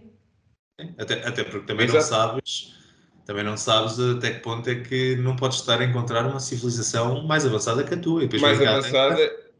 Até, 0.97 1.15
até 1.27 1.43
porque 1.43 1.67
também 1.67 1.85
Exato. 1.85 1.97
não 1.97 2.01
sabes. 2.01 2.81
Também 3.25 3.43
não 3.43 3.57
sabes 3.57 3.99
até 3.99 4.31
que 4.31 4.39
ponto 4.39 4.69
é 4.69 4.75
que 4.75 5.17
não 5.17 5.35
podes 5.35 5.59
estar 5.59 5.81
a 5.81 5.83
encontrar 5.83 6.25
uma 6.25 6.39
civilização 6.39 7.23
mais 7.27 7.45
avançada 7.45 7.83
que 7.83 7.93
a 7.93 7.97
tua. 7.97 8.27
mais 8.39 8.61
avançada. 8.61 9.17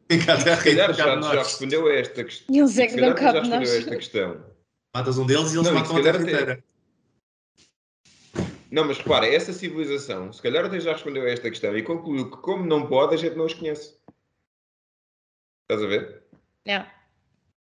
se 0.10 0.26
calhar 0.64 0.94
já, 0.94 1.22
já 1.22 1.44
respondeu 1.44 1.86
a 1.86 1.94
esta 1.94 2.24
questão. 2.24 2.56
Eles 2.56 2.80
é 2.80 2.88
que 2.88 2.96
não 2.96 3.16
já 3.16 3.32
respondeu 3.32 3.60
a 3.60 3.76
esta 3.76 3.96
questão. 3.98 4.46
Matas 4.96 5.18
um 5.18 5.26
deles 5.26 5.54
e 5.54 5.58
eles 5.58 5.68
não, 5.68 5.74
matam 5.74 5.98
a 5.98 6.02
terra 6.02 6.22
inteira. 6.22 6.64
Não, 8.72 8.86
mas 8.86 8.98
repara, 8.98 9.28
essa 9.28 9.52
civilização, 9.52 10.32
se 10.32 10.42
calhar 10.42 10.64
até 10.64 10.80
já 10.80 10.94
respondeu 10.94 11.24
a 11.24 11.30
esta 11.30 11.50
questão 11.50 11.78
e 11.78 11.84
concluiu 11.84 12.32
que, 12.32 12.38
como 12.38 12.66
não 12.66 12.88
pode, 12.88 13.16
a 13.16 13.18
gente 13.18 13.36
não 13.36 13.46
os 13.46 13.54
conhece. 13.54 13.98
Estás 15.70 15.84
a 15.84 15.88
ver? 15.88 16.24
Não. 16.66 17.01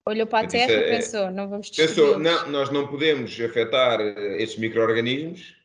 Olhou 0.06 0.26
para 0.26 0.46
a 0.46 0.48
Terra 0.48 0.72
é, 0.72 0.88
e 0.88 0.96
pensou, 0.96 1.30
não 1.30 1.48
vamos 1.48 1.70
Pensou, 1.70 2.18
não, 2.18 2.50
nós 2.50 2.70
não 2.70 2.88
podemos 2.88 3.40
afetar 3.40 4.00
eh, 4.00 4.42
estes 4.42 4.58
micro-organismos 4.58 5.62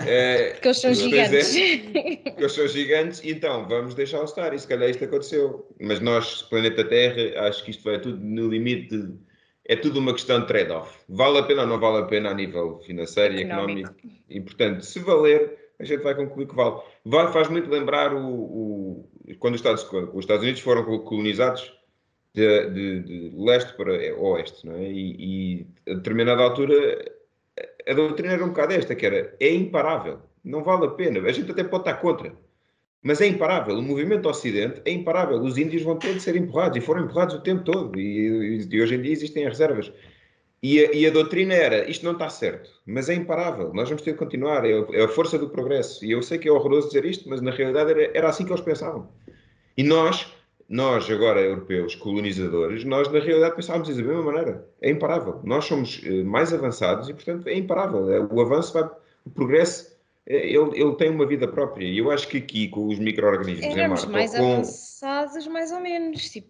é, 0.00 0.50
porque 0.54 0.68
eles 0.68 0.80
são 0.80 0.90
é. 0.90 0.94
gigantes. 0.94 1.56
É, 1.56 1.78
porque 2.16 2.40
eles 2.40 2.52
são 2.52 2.68
gigantes, 2.68 3.20
então 3.24 3.68
vamos 3.68 3.94
deixá-los 3.94 4.30
estar. 4.30 4.52
E 4.54 4.58
se 4.58 4.68
calhar 4.68 4.88
isto 4.88 5.04
aconteceu. 5.04 5.66
Mas 5.80 6.00
nós, 6.00 6.42
planeta 6.42 6.84
Terra, 6.84 7.46
acho 7.48 7.64
que 7.64 7.70
isto 7.70 7.82
vai 7.84 8.00
tudo 8.00 8.18
no 8.18 8.48
limite. 8.48 8.96
De, 8.96 9.14
é 9.66 9.76
tudo 9.76 9.98
uma 9.98 10.12
questão 10.12 10.40
de 10.40 10.46
trade-off. 10.46 10.98
Vale 11.08 11.38
a 11.38 11.42
pena 11.42 11.62
ou 11.62 11.68
não 11.68 11.80
vale 11.80 12.02
a 12.02 12.06
pena 12.06 12.30
a 12.30 12.34
nível 12.34 12.80
financeiro 12.80 13.34
e 13.34 13.42
económico? 13.44 13.90
económico. 13.90 14.24
E 14.28 14.40
portanto, 14.40 14.84
se 14.84 15.00
valer, 15.00 15.70
a 15.78 15.84
gente 15.84 16.02
vai 16.02 16.14
concluir 16.14 16.46
que 16.46 16.54
vale. 16.54 16.76
Vai, 17.04 17.32
faz 17.32 17.48
muito 17.48 17.70
lembrar 17.70 18.12
o, 18.12 18.26
o 18.26 19.10
quando 19.38 19.54
os 19.54 19.60
Estados, 19.60 19.86
os 20.12 20.20
Estados 20.20 20.42
Unidos 20.42 20.60
foram 20.60 20.84
colonizados 21.00 21.72
de, 22.34 22.70
de, 22.70 23.00
de 23.00 23.32
leste 23.36 23.74
para 23.76 23.92
oeste, 24.18 24.66
não 24.66 24.74
é? 24.74 24.90
E, 24.90 25.16
e 25.86 25.90
a 25.90 25.94
determinada 25.94 26.42
altura 26.42 27.12
a 27.86 27.94
doutrina 27.94 28.32
era 28.32 28.44
um 28.44 28.48
bocado 28.48 28.72
esta, 28.72 28.94
que 28.94 29.06
era, 29.06 29.34
é 29.38 29.52
imparável, 29.52 30.18
não 30.44 30.62
vale 30.62 30.86
a 30.86 30.90
pena, 30.90 31.20
a 31.20 31.32
gente 31.32 31.50
até 31.50 31.62
pode 31.62 31.82
estar 31.82 31.94
contra, 32.00 32.32
mas 33.02 33.20
é 33.20 33.26
imparável, 33.26 33.78
o 33.78 33.82
movimento 33.82 34.28
Ocidente 34.28 34.80
é 34.84 34.90
imparável, 34.90 35.40
os 35.40 35.58
índios 35.58 35.82
vão 35.82 35.96
ter 35.96 36.14
de 36.14 36.20
ser 36.20 36.36
empurrados, 36.36 36.76
e 36.76 36.80
foram 36.80 37.04
empurrados 37.04 37.34
o 37.34 37.40
tempo 37.40 37.62
todo, 37.62 37.98
e, 37.98 38.66
e 38.70 38.82
hoje 38.82 38.94
em 38.94 39.02
dia 39.02 39.12
existem 39.12 39.46
as 39.46 39.52
reservas. 39.58 39.92
E 40.62 40.80
a, 40.80 40.92
e 40.94 41.06
a, 41.06 41.10
doutrina 41.10 41.52
era, 41.52 41.88
isto 41.90 42.06
não 42.06 42.12
está 42.12 42.30
certo, 42.30 42.70
mas 42.86 43.10
é 43.10 43.14
imparável, 43.14 43.72
nós 43.74 43.88
vamos 43.88 44.02
ter 44.02 44.12
de 44.12 44.18
continuar, 44.18 44.64
é 44.64 44.72
a, 44.72 44.86
é 44.92 45.04
a 45.04 45.08
força 45.08 45.38
do 45.38 45.50
progresso. 45.50 46.02
E 46.02 46.12
eu 46.12 46.22
sei 46.22 46.38
que 46.38 46.48
é 46.48 46.52
horroroso 46.52 46.86
dizer 46.86 47.04
isto, 47.04 47.28
mas 47.28 47.42
na 47.42 47.50
realidade 47.50 47.90
era, 47.90 48.10
era 48.16 48.28
assim 48.30 48.46
que 48.46 48.50
eles 48.50 48.64
pensavam. 48.64 49.06
E 49.76 49.82
nós, 49.82 50.33
nós, 50.68 51.10
agora 51.10 51.40
europeus, 51.40 51.94
colonizadores, 51.94 52.84
nós 52.84 53.10
na 53.10 53.20
realidade 53.20 53.56
pensávamos 53.56 53.88
da 53.88 54.02
mesma 54.02 54.22
maneira. 54.22 54.66
É 54.80 54.90
imparável. 54.90 55.40
Nós 55.44 55.64
somos 55.66 56.00
eh, 56.04 56.22
mais 56.22 56.52
avançados 56.52 57.08
e, 57.08 57.14
portanto, 57.14 57.46
é 57.48 57.54
imparável. 57.54 58.10
É, 58.10 58.20
o 58.20 58.40
avanço 58.40 58.72
vai, 58.72 58.84
o 59.24 59.30
progresso, 59.30 59.94
é, 60.26 60.48
ele, 60.48 60.70
ele 60.74 60.94
tem 60.96 61.10
uma 61.10 61.26
vida 61.26 61.46
própria. 61.46 61.86
E 61.86 61.98
eu 61.98 62.10
acho 62.10 62.28
que 62.28 62.38
aqui, 62.38 62.68
com 62.68 62.88
os 62.88 62.98
micro-organismos 62.98 63.76
em 63.76 63.88
Marte... 63.88 64.08
mais 64.08 64.30
com... 64.30 64.52
avançados, 64.52 65.46
mais 65.46 65.70
ou 65.70 65.80
menos, 65.80 66.30
tipo... 66.30 66.48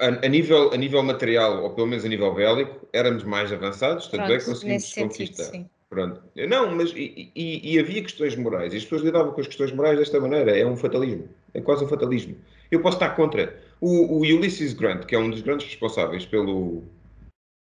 A, 0.00 0.24
a, 0.24 0.28
nível, 0.28 0.72
a 0.72 0.76
nível 0.76 1.02
material, 1.02 1.64
ou 1.64 1.70
pelo 1.70 1.86
menos 1.86 2.04
a 2.04 2.08
nível 2.08 2.32
bélico, 2.32 2.88
éramos 2.92 3.24
mais 3.24 3.52
avançados, 3.52 4.06
tanto 4.06 4.20
Pronto, 4.20 4.32
é 4.32 4.38
que 4.38 4.44
conseguimos 4.44 4.94
conquistar. 4.94 5.44
Sentido, 5.44 5.70
Pronto. 5.92 6.22
Não, 6.48 6.74
mas 6.74 6.90
e, 6.92 7.30
e, 7.36 7.74
e, 7.74 7.78
havia 7.78 8.00
questões 8.00 8.34
morais, 8.34 8.72
e 8.72 8.78
as 8.78 8.82
pessoas 8.82 9.02
lidavam 9.02 9.30
com 9.30 9.40
as 9.42 9.46
questões 9.46 9.72
morais 9.72 9.98
desta 9.98 10.18
maneira, 10.18 10.56
é 10.56 10.64
um 10.64 10.74
fatalismo, 10.74 11.28
é 11.52 11.60
quase 11.60 11.84
um 11.84 11.88
fatalismo. 11.88 12.34
Eu 12.72 12.80
posso 12.80 12.96
estar 12.96 13.10
contra. 13.10 13.62
O, 13.80 14.16
o 14.16 14.18
Ulysses 14.20 14.72
Grant, 14.72 15.04
que 15.04 15.14
é 15.14 15.18
um 15.18 15.28
dos 15.28 15.42
grandes 15.42 15.66
responsáveis 15.66 16.24
pelo, 16.24 16.82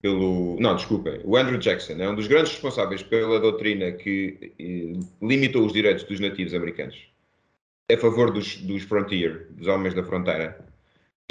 pelo. 0.02 0.56
Não, 0.58 0.74
desculpem. 0.74 1.20
O 1.24 1.36
Andrew 1.36 1.58
Jackson 1.58 1.92
é 1.92 2.08
um 2.08 2.14
dos 2.16 2.26
grandes 2.26 2.50
responsáveis 2.52 3.04
pela 3.04 3.38
doutrina 3.38 3.92
que 3.92 4.52
eh, 4.58 5.00
limitou 5.22 5.64
os 5.64 5.72
direitos 5.72 6.02
dos 6.04 6.18
nativos 6.18 6.52
americanos 6.52 7.08
a 7.88 7.96
favor 7.96 8.32
dos, 8.32 8.56
dos 8.56 8.82
frontier, 8.82 9.46
dos 9.50 9.68
homens 9.68 9.94
da 9.94 10.02
fronteira, 10.02 10.58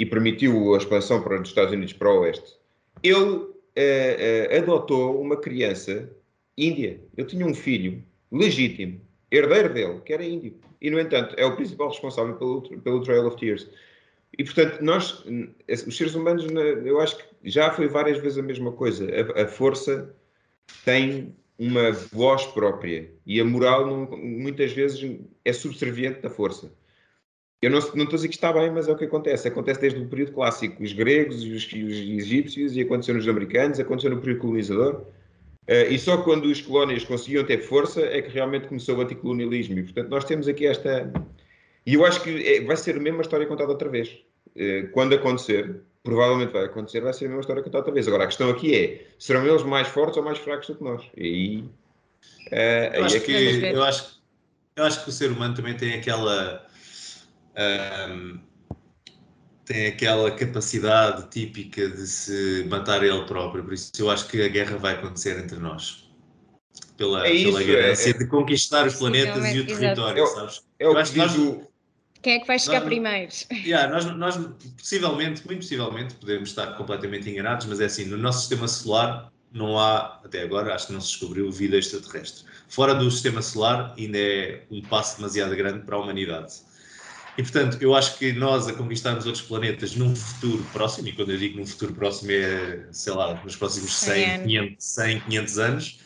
e 0.00 0.06
permitiu 0.06 0.74
a 0.74 0.78
expansão 0.78 1.22
para 1.22 1.38
os 1.38 1.48
Estados 1.48 1.72
Unidos 1.74 1.92
para 1.92 2.10
o 2.10 2.20
oeste. 2.20 2.56
Ele 3.02 3.48
eh, 3.74 4.48
eh, 4.50 4.58
adotou 4.58 5.20
uma 5.20 5.36
criança 5.36 6.10
índia. 6.56 6.98
Eu 7.14 7.26
tinha 7.26 7.44
um 7.46 7.52
filho 7.52 8.02
legítimo, 8.32 8.98
herdeiro 9.30 9.74
dele, 9.74 10.00
que 10.00 10.14
era 10.14 10.24
índio. 10.24 10.54
E, 10.80 10.90
no 10.90 11.00
entanto, 11.00 11.34
é 11.38 11.44
o 11.44 11.56
principal 11.56 11.88
responsável 11.88 12.34
pelo, 12.36 12.62
pelo 12.80 13.02
Trail 13.02 13.26
of 13.26 13.36
Tears. 13.36 13.68
E, 14.38 14.44
portanto, 14.44 14.80
nós, 14.82 15.24
os 15.86 15.96
seres 15.96 16.14
humanos, 16.14 16.46
eu 16.84 17.00
acho 17.00 17.16
que 17.16 17.24
já 17.44 17.70
foi 17.70 17.88
várias 17.88 18.18
vezes 18.18 18.38
a 18.38 18.42
mesma 18.42 18.72
coisa. 18.72 19.06
A, 19.36 19.42
a 19.42 19.48
força 19.48 20.14
tem 20.84 21.34
uma 21.58 21.90
voz 21.92 22.44
própria 22.46 23.10
e 23.24 23.40
a 23.40 23.44
moral 23.44 23.86
não, 23.86 24.18
muitas 24.18 24.72
vezes 24.72 25.18
é 25.44 25.52
subserviente 25.52 26.20
da 26.20 26.28
força. 26.28 26.70
Eu 27.62 27.70
não, 27.70 27.78
não, 27.78 27.86
estou 27.86 28.04
a 28.04 28.16
dizer 28.16 28.28
que 28.28 28.34
está 28.34 28.52
bem, 28.52 28.70
mas 28.70 28.86
é 28.86 28.92
o 28.92 28.96
que 28.96 29.06
acontece. 29.06 29.48
Acontece 29.48 29.80
desde 29.80 30.00
o 30.00 30.08
período 30.08 30.32
clássico. 30.32 30.82
Os 30.82 30.92
gregos, 30.92 31.42
os, 31.42 31.64
os 31.64 31.72
egípcios, 31.72 32.76
e 32.76 32.82
aconteceu 32.82 33.14
nos 33.14 33.26
americanos, 33.26 33.80
aconteceu 33.80 34.10
no 34.10 34.20
período 34.20 34.40
colonizador. 34.40 35.06
Uh, 35.68 35.90
e 35.90 35.98
só 35.98 36.18
quando 36.18 36.44
os 36.44 36.60
colónias 36.60 37.04
conseguiam 37.04 37.44
ter 37.44 37.58
força 37.58 38.00
é 38.00 38.22
que 38.22 38.30
realmente 38.30 38.68
começou 38.68 38.96
o 38.96 39.00
anticolonialismo. 39.00 39.78
E, 39.78 39.82
portanto, 39.82 40.08
nós 40.08 40.24
temos 40.24 40.46
aqui 40.46 40.66
esta. 40.66 41.12
E 41.84 41.94
eu 41.94 42.04
acho 42.04 42.22
que 42.22 42.46
é, 42.46 42.60
vai 42.60 42.76
ser 42.76 42.96
a 42.96 43.00
mesma 43.00 43.22
história 43.22 43.46
contada 43.46 43.70
outra 43.70 43.88
vez. 43.88 44.16
Uh, 44.54 44.88
quando 44.92 45.14
acontecer, 45.14 45.80
provavelmente 46.04 46.52
vai 46.52 46.66
acontecer, 46.66 47.00
vai 47.00 47.12
ser 47.12 47.24
a 47.24 47.28
mesma 47.28 47.40
história 47.40 47.62
contada 47.62 47.78
outra 47.78 47.92
vez. 47.92 48.06
Agora, 48.06 48.24
a 48.24 48.26
questão 48.28 48.48
aqui 48.48 48.74
é: 48.76 49.06
serão 49.18 49.44
eles 49.44 49.64
mais 49.64 49.88
fortes 49.88 50.16
ou 50.16 50.22
mais 50.22 50.38
fracos 50.38 50.68
do 50.68 50.76
que 50.76 50.84
nós? 50.84 51.02
E 51.16 51.22
aí. 51.22 51.58
Uh, 52.46 52.94
eu, 52.94 53.04
acho 53.04 53.16
é 53.16 53.20
que, 53.20 53.32
eu, 53.32 53.82
acho, 53.82 54.20
eu 54.76 54.84
acho 54.84 55.02
que 55.02 55.10
o 55.10 55.12
ser 55.12 55.32
humano 55.32 55.54
também 55.54 55.76
tem 55.76 55.94
aquela. 55.94 56.64
Um, 57.56 58.38
tem 59.66 59.88
aquela 59.88 60.30
capacidade 60.30 61.28
típica 61.28 61.88
de 61.88 62.06
se 62.06 62.64
matar 62.70 63.02
ele 63.02 63.24
próprio, 63.24 63.64
por 63.64 63.74
isso 63.74 63.90
eu 63.98 64.08
acho 64.10 64.28
que 64.28 64.40
a 64.40 64.48
guerra 64.48 64.78
vai 64.78 64.94
acontecer 64.94 65.38
entre 65.38 65.58
nós. 65.58 66.08
Pela, 66.96 67.26
é 67.26 67.32
isso, 67.32 67.52
pela 67.52 67.62
ganância 67.62 68.08
é, 68.08 68.10
é, 68.10 68.18
de 68.18 68.26
conquistar 68.26 68.86
os 68.86 68.94
planetas 68.94 69.54
e 69.54 69.60
o 69.60 69.66
território, 69.66 70.22
é, 70.22 70.26
sabes? 70.26 70.62
É 70.78 70.88
o 70.88 71.04
que 71.04 71.18
nós, 71.18 71.36
o... 71.36 71.66
Quem 72.22 72.34
é 72.34 72.40
que 72.40 72.46
vai 72.46 72.58
chegar 72.58 72.80
nós, 72.80 72.88
primeiro? 72.88 73.32
Yeah, 73.50 73.92
nós, 73.92 74.04
nós, 74.16 74.48
possivelmente, 74.78 75.44
muito 75.44 75.60
possivelmente, 75.60 76.14
podemos 76.14 76.48
estar 76.48 76.68
completamente 76.76 77.28
enganados, 77.28 77.66
mas 77.66 77.80
é 77.80 77.86
assim, 77.86 78.04
no 78.06 78.16
nosso 78.16 78.40
sistema 78.40 78.68
solar 78.68 79.32
não 79.52 79.78
há, 79.78 80.20
até 80.24 80.42
agora, 80.42 80.74
acho 80.74 80.88
que 80.88 80.92
não 80.92 81.00
se 81.00 81.08
descobriu 81.08 81.50
vida 81.50 81.76
extraterrestre. 81.76 82.44
Fora 82.68 82.94
do 82.94 83.10
sistema 83.10 83.42
solar 83.42 83.94
ainda 83.98 84.18
é 84.18 84.62
um 84.70 84.80
passo 84.82 85.16
demasiado 85.16 85.56
grande 85.56 85.84
para 85.84 85.96
a 85.96 86.00
humanidade. 86.00 86.54
E 87.38 87.42
portanto, 87.42 87.78
eu 87.82 87.94
acho 87.94 88.18
que 88.18 88.32
nós 88.32 88.66
a 88.66 88.72
conquistarmos 88.72 89.26
outros 89.26 89.44
planetas 89.44 89.94
num 89.94 90.16
futuro 90.16 90.64
próximo, 90.72 91.08
e 91.08 91.12
quando 91.12 91.32
eu 91.32 91.38
digo 91.38 91.58
num 91.58 91.66
futuro 91.66 91.92
próximo 91.92 92.30
é, 92.32 92.86
sei 92.90 93.12
lá, 93.12 93.34
nos 93.44 93.56
próximos 93.56 93.94
100, 93.94 94.44
500, 94.44 94.84
100, 94.84 95.20
500 95.20 95.58
anos, 95.58 96.00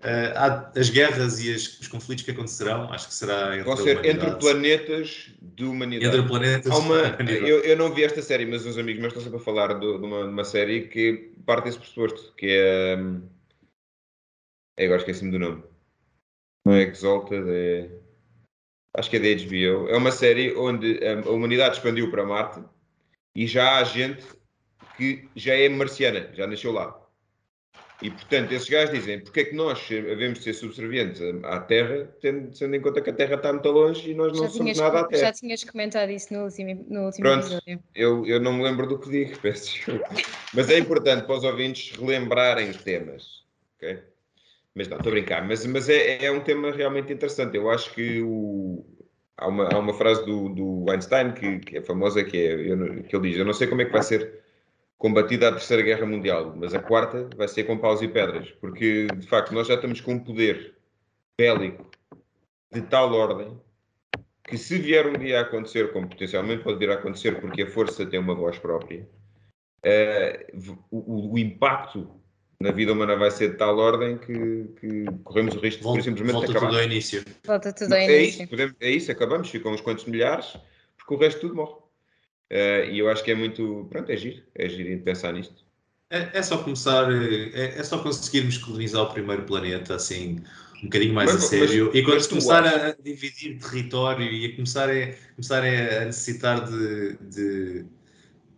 uh, 0.00 0.36
há 0.36 0.72
as 0.74 0.90
guerras 0.90 1.38
e 1.38 1.54
as, 1.54 1.78
os 1.78 1.86
conflitos 1.86 2.24
que 2.24 2.32
acontecerão, 2.32 2.92
acho 2.92 3.06
que 3.06 3.14
será 3.14 3.54
entre 3.54 3.64
Vão 3.64 3.76
ser 3.76 4.04
entre 4.04 4.32
planetas 4.32 5.30
de 5.40 5.64
humanidade. 5.64 6.16
Entre 6.16 6.28
planetas 6.28 6.76
uma, 6.76 7.02
de 7.02 7.14
humanidade. 7.14 7.48
Eu, 7.48 7.60
eu, 7.60 7.76
não 7.76 7.94
vi 7.94 8.02
esta 8.02 8.20
série, 8.20 8.44
mas 8.44 8.66
uns 8.66 8.76
amigos 8.76 9.00
meus 9.00 9.12
estão 9.12 9.22
sempre 9.22 9.38
a 9.38 9.44
falar 9.44 9.74
de, 9.74 9.80
de, 9.80 10.04
uma, 10.04 10.24
de 10.24 10.30
uma, 10.30 10.44
série 10.44 10.88
que 10.88 11.30
parte 11.46 11.66
desse 11.66 11.78
pressuposto, 11.78 12.34
que 12.36 12.46
é... 12.48 12.96
Um, 12.98 13.22
agora 14.76 14.98
esqueci-me 14.98 15.30
do 15.30 15.38
nome. 15.38 15.62
Não 16.66 16.74
é 16.74 16.82
Exalted, 16.82 17.44
é 17.48 18.07
acho 18.94 19.10
que 19.10 19.16
é 19.16 19.20
da 19.20 19.42
HBO, 19.42 19.88
é 19.88 19.96
uma 19.96 20.10
série 20.10 20.54
onde 20.56 21.00
a 21.04 21.30
humanidade 21.30 21.76
expandiu 21.76 22.10
para 22.10 22.24
Marte 22.24 22.62
e 23.34 23.46
já 23.46 23.78
há 23.78 23.84
gente 23.84 24.24
que 24.96 25.28
já 25.36 25.54
é 25.54 25.68
marciana, 25.68 26.30
já 26.34 26.46
nasceu 26.46 26.72
lá. 26.72 26.98
E, 28.00 28.10
portanto, 28.10 28.52
esses 28.52 28.68
gajos 28.68 28.94
dizem 28.94 29.20
porque 29.20 29.40
é 29.40 29.44
que 29.44 29.56
nós 29.56 29.88
devemos 29.88 30.42
ser 30.42 30.52
subservientes 30.52 31.20
à 31.42 31.58
Terra, 31.58 32.08
tendo, 32.20 32.56
tendo 32.56 32.76
em 32.76 32.80
conta 32.80 33.00
que 33.00 33.10
a 33.10 33.12
Terra 33.12 33.34
está 33.34 33.52
muito 33.52 33.68
longe 33.68 34.10
e 34.10 34.14
nós 34.14 34.32
não 34.32 34.44
já 34.44 34.50
somos 34.50 34.56
tinhas, 34.56 34.78
nada 34.78 35.00
à 35.00 35.04
Terra. 35.04 35.22
Já 35.22 35.32
tinhas 35.32 35.64
comentado 35.64 36.10
isso 36.10 36.32
no 36.32 36.44
último, 36.44 36.86
no 36.88 37.06
último 37.06 37.24
Pronto, 37.24 37.46
episódio. 37.46 37.82
Eu, 37.96 38.24
eu 38.24 38.40
não 38.40 38.52
me 38.52 38.62
lembro 38.62 38.86
do 38.86 39.00
que 39.00 39.10
digo, 39.10 39.36
peço 39.42 39.72
desculpa. 39.72 40.08
Mas 40.54 40.70
é 40.70 40.78
importante 40.78 41.26
para 41.26 41.36
os 41.36 41.44
ouvintes 41.44 41.96
relembrarem 41.96 42.70
os 42.70 42.76
temas. 42.82 43.44
ok? 43.76 43.98
Mas 44.78 44.86
não, 44.86 44.96
estou 44.96 45.10
a 45.10 45.14
brincar. 45.14 45.44
Mas, 45.44 45.66
mas 45.66 45.88
é, 45.88 46.24
é 46.24 46.30
um 46.30 46.38
tema 46.38 46.70
realmente 46.70 47.12
interessante. 47.12 47.56
Eu 47.56 47.68
acho 47.68 47.92
que 47.92 48.22
o, 48.22 48.86
há, 49.36 49.48
uma, 49.48 49.68
há 49.68 49.76
uma 49.76 49.92
frase 49.92 50.24
do, 50.24 50.48
do 50.50 50.86
Einstein 50.88 51.32
que, 51.32 51.58
que 51.58 51.78
é 51.78 51.82
famosa, 51.82 52.22
que, 52.22 52.36
é, 52.36 52.52
eu, 52.54 53.02
que 53.02 53.16
ele 53.16 53.28
diz: 53.28 53.38
Eu 53.38 53.44
não 53.44 53.52
sei 53.52 53.66
como 53.66 53.82
é 53.82 53.84
que 53.84 53.90
vai 53.90 54.04
ser 54.04 54.40
combatida 54.96 55.48
a 55.48 55.52
Terceira 55.52 55.82
Guerra 55.82 56.06
Mundial, 56.06 56.54
mas 56.56 56.74
a 56.74 56.78
quarta 56.78 57.28
vai 57.36 57.48
ser 57.48 57.64
com 57.64 57.76
paus 57.76 58.00
e 58.02 58.06
pedras, 58.06 58.52
porque 58.60 59.08
de 59.16 59.26
facto 59.26 59.52
nós 59.52 59.66
já 59.66 59.74
estamos 59.74 60.00
com 60.00 60.12
um 60.12 60.18
poder 60.20 60.76
bélico 61.36 61.90
de 62.72 62.82
tal 62.82 63.12
ordem 63.12 63.60
que 64.44 64.56
se 64.56 64.78
vier 64.78 65.08
um 65.08 65.12
dia 65.12 65.40
a 65.40 65.42
acontecer, 65.42 65.92
como 65.92 66.08
potencialmente 66.08 66.62
pode 66.62 66.78
vir 66.78 66.90
a 66.90 66.94
acontecer, 66.94 67.40
porque 67.40 67.62
a 67.62 67.70
força 67.70 68.06
tem 68.06 68.18
uma 68.18 68.34
voz 68.34 68.58
própria, 68.58 69.08
uh, 69.84 70.78
o, 70.90 71.32
o, 71.32 71.38
impacto 71.38 72.10
na 72.60 72.72
vida 72.72 72.92
humana 72.92 73.16
vai 73.16 73.30
ser 73.30 73.52
de 73.52 73.56
tal 73.56 73.78
ordem 73.78 74.18
que, 74.18 74.68
que 74.80 75.04
corremos 75.22 75.54
o 75.54 75.60
risco 75.60 75.92
de 75.94 76.02
simplesmente 76.02 76.32
volta 76.32 76.50
acabar. 76.50 76.66
tudo 76.66 76.78
ao 76.78 76.84
início. 76.84 77.24
Volta 77.44 77.72
tudo 77.72 77.92
ao 77.92 77.98
é 77.98 78.04
início. 78.04 78.42
Isso, 78.42 78.50
podemos, 78.50 78.74
é 78.80 78.90
isso, 78.90 79.12
acabamos, 79.12 79.48
ficam 79.48 79.72
uns 79.72 79.80
quantos 79.80 80.04
milhares, 80.06 80.56
porque 80.96 81.14
o 81.14 81.16
resto 81.16 81.40
tudo 81.40 81.54
morre. 81.54 81.74
Uh, 82.50 82.90
e 82.90 82.98
eu 82.98 83.08
acho 83.08 83.22
que 83.22 83.30
é 83.30 83.34
muito. 83.34 83.86
Pronto, 83.90 84.10
é 84.10 84.16
giro, 84.16 84.42
é 84.54 84.68
giro 84.68 85.00
pensar 85.02 85.32
nisto. 85.32 85.64
É, 86.10 86.38
é, 86.38 86.42
só 86.42 86.58
começar, 86.58 87.12
é, 87.12 87.78
é, 87.78 87.84
só 87.84 87.98
conseguirmos 87.98 88.56
colonizar 88.56 89.02
o 89.02 89.12
primeiro 89.12 89.42
planeta 89.42 89.94
assim 89.94 90.42
um 90.78 90.84
bocadinho 90.84 91.12
mais 91.12 91.30
mas, 91.34 91.44
a 91.44 91.46
sério 91.46 91.86
mas, 91.88 91.94
e 91.94 92.02
quando 92.02 92.28
começar 92.28 92.66
a 92.66 92.92
dividir 92.92 93.58
território 93.58 94.24
e 94.24 94.46
a 94.46 94.56
começar 94.56 94.88
a, 94.88 95.12
começar 95.34 95.62
a 95.62 96.04
necessitar 96.06 96.64
de, 96.64 97.18
de 97.20 97.84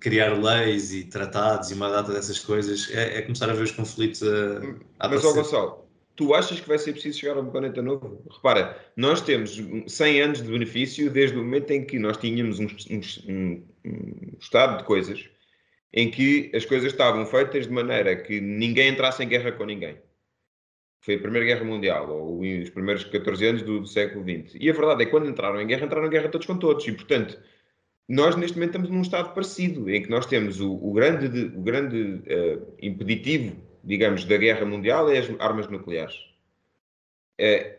criar 0.01 0.31
leis 0.31 0.93
e 0.93 1.05
tratados 1.05 1.71
e 1.71 1.75
uma 1.75 1.91
data 1.91 2.13
dessas 2.13 2.39
coisas, 2.39 2.91
é, 2.93 3.19
é 3.19 3.23
começar 3.23 3.51
a 3.51 3.53
ver 3.53 3.63
os 3.63 3.71
conflitos 3.71 4.23
a, 4.23 5.07
a 5.07 5.09
Mas, 5.09 5.25
ó 5.25 5.33
Gonçalo, 5.33 5.87
tu 6.17 6.35
achas 6.35 6.59
que 6.59 6.69
vai 6.69 6.79
ser 6.79 6.93
preciso 6.93 7.19
chegar 7.19 7.37
a 7.37 7.41
um 7.41 7.51
planeta 7.51 7.83
novo? 7.83 8.25
Repara, 8.31 8.79
nós 8.97 9.21
temos 9.21 9.61
100 9.87 10.21
anos 10.23 10.43
de 10.43 10.51
benefício 10.51 11.11
desde 11.11 11.37
o 11.37 11.45
momento 11.45 11.71
em 11.71 11.85
que 11.85 11.99
nós 11.99 12.17
tínhamos 12.17 12.59
um, 12.59 12.67
um, 13.29 13.65
um 13.85 14.37
estado 14.41 14.79
de 14.79 14.85
coisas 14.85 15.29
em 15.93 16.11
que 16.11 16.51
as 16.55 16.65
coisas 16.65 16.93
estavam 16.93 17.27
feitas 17.27 17.67
de 17.67 17.73
maneira 17.73 18.17
que 18.17 18.41
ninguém 18.41 18.91
entrasse 18.91 19.23
em 19.23 19.29
guerra 19.29 19.53
com 19.53 19.65
ninguém. 19.65 19.99
Foi 21.03 21.15
a 21.15 21.19
Primeira 21.19 21.47
Guerra 21.47 21.65
Mundial, 21.65 22.11
ou 22.11 22.41
os 22.41 22.71
primeiros 22.71 23.05
14 23.05 23.47
anos 23.47 23.63
do, 23.63 23.81
do 23.81 23.87
século 23.87 24.23
XX. 24.23 24.57
E 24.61 24.69
a 24.69 24.73
verdade 24.73 25.03
é 25.03 25.05
que 25.07 25.11
quando 25.11 25.29
entraram 25.29 25.61
em 25.61 25.67
guerra, 25.67 25.87
entraram 25.87 26.07
em 26.07 26.11
guerra 26.11 26.29
todos 26.29 26.47
com 26.47 26.59
todos. 26.59 26.87
E, 26.87 26.93
portanto, 26.93 27.41
nós 28.11 28.35
neste 28.35 28.57
momento 28.57 28.71
estamos 28.71 28.91
num 28.91 29.03
estado 29.03 29.33
parecido, 29.33 29.89
em 29.89 30.03
que 30.03 30.11
nós 30.11 30.27
temos 30.27 30.61
o, 30.61 30.73
o 30.73 30.93
grande, 30.93 31.57
o 31.57 31.61
grande 31.61 31.97
uh, 31.97 32.75
impeditivo, 32.83 33.57
digamos, 33.85 34.25
da 34.25 34.37
guerra 34.37 34.67
mundial 34.67 35.09
é 35.09 35.19
as 35.19 35.31
armas 35.39 35.69
nucleares. 35.69 36.17
Uh, 37.41 37.79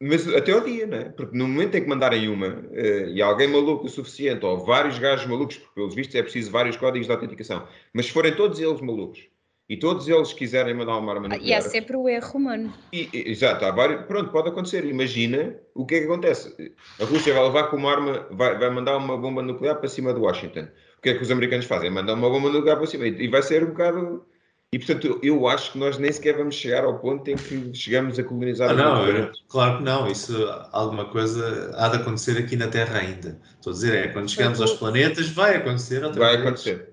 mas 0.00 0.28
até 0.28 0.52
ao 0.52 0.60
dia, 0.60 0.86
não 0.86 0.98
é? 0.98 1.08
Porque 1.08 1.36
no 1.36 1.48
momento 1.48 1.74
em 1.74 1.82
que 1.82 1.88
mandarem 1.88 2.28
uma 2.28 2.46
uh, 2.46 3.08
e 3.08 3.20
alguém 3.20 3.48
maluco 3.48 3.86
o 3.86 3.88
suficiente, 3.88 4.46
ou 4.46 4.64
vários 4.64 5.00
gajos 5.00 5.26
malucos, 5.26 5.56
porque 5.56 5.74
pelos 5.74 5.96
vistos 5.96 6.14
é 6.14 6.22
preciso 6.22 6.52
vários 6.52 6.76
códigos 6.76 7.08
de 7.08 7.12
autenticação, 7.12 7.66
mas 7.92 8.06
se 8.06 8.12
forem 8.12 8.36
todos 8.36 8.60
eles 8.60 8.80
malucos, 8.80 9.26
e 9.72 9.76
todos 9.78 10.06
eles 10.06 10.34
quiserem 10.34 10.74
mandar 10.74 10.98
uma 10.98 11.14
arma 11.14 11.28
nuclear. 11.28 11.48
E 11.48 11.54
há 11.54 11.62
sempre 11.62 11.96
o 11.96 12.06
erro 12.06 12.36
humano. 12.36 12.74
E, 12.92 13.08
exato, 13.10 13.64
há 13.64 13.70
vários, 13.70 14.04
pronto, 14.04 14.30
pode 14.30 14.50
acontecer. 14.50 14.84
Imagina 14.84 15.56
o 15.74 15.86
que 15.86 15.94
é 15.94 16.00
que 16.00 16.04
acontece. 16.04 16.74
A 17.00 17.04
Rússia 17.06 17.32
vai 17.32 17.42
levar 17.42 17.68
com 17.68 17.78
uma 17.78 17.90
arma, 17.90 18.26
vai, 18.32 18.58
vai 18.58 18.68
mandar 18.68 18.98
uma 18.98 19.16
bomba 19.16 19.40
nuclear 19.40 19.76
para 19.76 19.88
cima 19.88 20.12
de 20.12 20.20
Washington. 20.20 20.68
O 20.98 21.00
que 21.00 21.08
é 21.08 21.14
que 21.14 21.22
os 21.22 21.30
americanos 21.30 21.64
fazem? 21.64 21.88
Mandam 21.88 22.16
uma 22.16 22.28
bomba 22.28 22.50
nuclear 22.50 22.76
para 22.76 22.86
cima. 22.86 23.06
E 23.06 23.28
vai 23.28 23.42
ser 23.42 23.64
um 23.64 23.68
bocado. 23.68 24.26
E 24.74 24.78
portanto, 24.78 25.18
eu 25.22 25.48
acho 25.48 25.72
que 25.72 25.78
nós 25.78 25.96
nem 25.96 26.12
sequer 26.12 26.36
vamos 26.36 26.54
chegar 26.54 26.84
ao 26.84 26.98
ponto 26.98 27.26
em 27.30 27.36
que 27.36 27.72
chegamos 27.72 28.18
a 28.18 28.24
colonizar 28.24 28.70
ah, 28.70 28.74
não, 28.74 29.08
eu, 29.08 29.30
claro 29.48 29.78
que 29.78 29.84
não. 29.84 30.06
Isso, 30.06 30.36
alguma 30.70 31.06
coisa 31.06 31.74
há 31.78 31.88
de 31.88 31.96
acontecer 31.96 32.36
aqui 32.36 32.56
na 32.56 32.68
Terra 32.68 32.98
ainda. 32.98 33.40
Estou 33.54 33.70
a 33.70 33.74
dizer, 33.74 33.94
é 33.94 34.08
quando 34.08 34.28
chegamos 34.28 34.60
aos 34.60 34.74
planetas, 34.74 35.30
vai 35.30 35.56
acontecer 35.56 36.04
outra 36.04 36.20
vai 36.20 36.36
vez. 36.36 36.46
acontecer. 36.46 36.91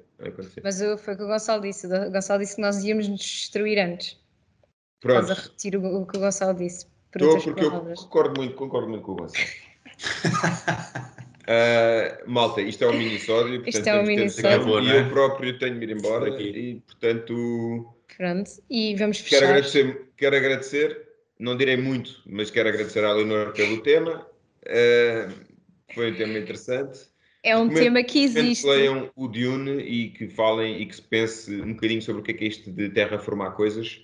Mas 0.63 0.79
foi 0.79 1.13
o 1.13 1.17
que 1.17 1.23
o 1.23 1.27
Gonçalo 1.27 1.62
disse. 1.62 1.88
O 1.88 2.12
Gonçalo 2.12 2.39
disse 2.41 2.55
que 2.55 2.62
nós 2.62 2.84
íamos 2.84 3.08
nos 3.08 3.19
destruir 3.19 3.79
antes. 3.79 4.17
Pronto. 4.99 5.21
Estás 5.21 5.39
a 5.39 5.41
repetir 5.43 5.77
o, 5.77 6.01
o 6.01 6.05
que 6.05 6.17
o 6.17 6.19
Gonçalo 6.19 6.58
disse. 6.58 6.86
Por 7.12 7.21
Estou, 7.21 7.41
porque 7.41 7.69
palavras. 7.69 7.99
eu 7.99 8.05
concordo 8.05 8.39
muito, 8.39 8.55
concordo 8.55 8.89
muito 8.89 9.03
com 9.03 9.13
o 9.13 9.15
Gonçalo. 9.15 9.47
uh, 11.47 12.27
malta, 12.29 12.62
isto 12.62 12.84
é 12.84 12.88
um 12.88 12.97
mini-sódio. 12.97 13.63
Isto 13.65 13.88
é 13.88 13.99
um 13.99 14.05
mini-sódio. 14.05 14.79
E 14.82 14.97
eu 14.97 15.10
próprio 15.10 15.58
tenho 15.58 15.79
de 15.79 15.86
ir 15.86 15.91
embora. 15.91 16.29
E, 16.41 16.82
portanto... 16.82 17.95
Pronto. 18.17 18.51
E 18.69 18.95
vamos 18.95 19.19
fechar. 19.19 19.39
Quero 19.39 19.51
agradecer, 19.51 20.12
quero 20.17 20.36
agradecer, 20.36 21.08
não 21.39 21.55
direi 21.55 21.77
muito, 21.77 22.21
mas 22.25 22.51
quero 22.51 22.67
agradecer 22.67 23.05
à 23.05 23.13
Leonor 23.13 23.53
pelo 23.53 23.82
tema. 23.82 24.27
Uh, 24.65 25.32
foi 25.93 26.12
um 26.12 26.15
tema 26.15 26.38
interessante. 26.38 27.10
É 27.43 27.56
um 27.56 27.69
tema 27.69 28.04
que 28.04 28.23
existe. 28.23 28.63
Que 28.63 28.69
leiam 28.69 29.10
o 29.15 29.28
Dune 29.28 29.82
e 29.82 30.10
que 30.10 30.28
falem 30.28 30.82
e 30.82 30.86
que 30.86 30.95
se 30.95 31.02
pense 31.02 31.62
um 31.62 31.73
bocadinho 31.73 32.02
sobre 32.02 32.21
o 32.21 32.23
que 32.23 32.32
é 32.32 32.34
que 32.34 32.43
é 32.43 32.47
isto 32.47 32.71
de 32.71 32.89
terraformar 32.89 33.54
coisas. 33.54 34.02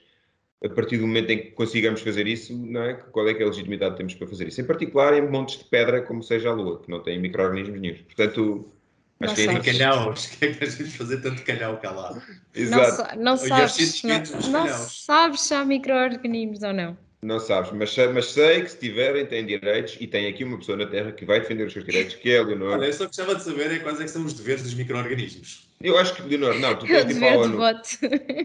A 0.63 0.69
partir 0.69 0.98
do 0.98 1.06
momento 1.06 1.30
em 1.30 1.38
que 1.38 1.52
consigamos 1.52 2.02
fazer 2.02 2.26
isso, 2.28 2.56
não 2.56 2.82
é? 2.82 2.93
qual 2.93 3.28
é 3.28 3.34
que 3.34 3.41
é 3.43 3.45
a 3.45 3.50
legitimidade 3.50 3.91
que 3.91 3.98
temos 3.98 4.15
para 4.15 4.28
fazer 4.28 4.48
isso? 4.48 4.62
Em 4.62 4.65
particular 4.65 5.13
em 5.13 5.30
montes 5.30 5.60
de 5.60 5.65
pedra, 5.65 6.02
como 6.02 6.24
seja 6.24 6.50
a 6.50 6.54
Lua, 6.54 6.82
que 6.82 6.89
não 6.89 7.04
tem 7.04 7.19
micro-organismos 7.19 7.80
nenhum. 7.80 7.98
Portanto, 8.04 8.71
Acho 9.19 9.45
não 9.45 9.62
que 9.62 9.69
é 9.69 9.74
calhaus. 9.74 10.26
O 10.36 10.38
que 10.38 10.45
é 10.45 10.54
que 10.54 10.65
nós 10.65 10.76
vamos 10.76 10.95
fazer 10.95 11.21
tanto 11.21 11.43
calhau 11.43 11.78
cá 11.78 11.91
lá? 11.91 12.21
Exato. 12.54 13.15
Não, 13.15 13.24
não 13.24 13.38
sabes, 13.38 14.04
não, 14.04 14.52
não 14.52 14.67
sabes 14.67 15.41
se 15.41 15.54
há 15.54 15.63
micro-organismos 15.63 16.63
ou 16.63 16.74
não. 16.74 16.98
Não 17.26 17.40
sabes, 17.40 17.72
mas, 17.72 17.98
mas 18.14 18.26
sei 18.28 18.62
que 18.62 18.70
se 18.70 18.78
tiverem, 18.78 19.26
têm 19.26 19.44
direitos 19.48 19.98
e 20.00 20.06
tem 20.06 20.28
aqui 20.28 20.44
uma 20.44 20.60
pessoa 20.60 20.78
na 20.78 20.86
Terra 20.86 21.12
que 21.12 21.26
vai 21.26 21.40
defender 21.40 21.66
os 21.66 21.74
seus 21.74 21.84
direitos, 21.84 22.14
que 22.14 22.32
é 22.32 22.38
a 22.38 22.44
Leonor. 22.44 22.74
Olha, 22.74 22.86
eu 22.86 22.94
só 22.94 23.08
gostava 23.08 23.34
de 23.34 23.42
saber 23.42 23.72
é 23.72 23.80
quais 23.80 24.00
é 24.00 24.04
que 24.04 24.12
são 24.12 24.24
os 24.24 24.34
deveres 24.34 24.62
dos 24.62 24.76
micro-organismos. 24.76 25.68
Eu 25.82 25.98
acho 25.98 26.14
que, 26.14 26.22
Leonor, 26.22 26.60
não, 26.60 26.76
tu 26.76 26.86
tens 26.88 27.06
de 27.08 27.14
ir 27.14 27.20
para 27.20 27.34
a 27.34 27.38
ONU. 27.40 27.60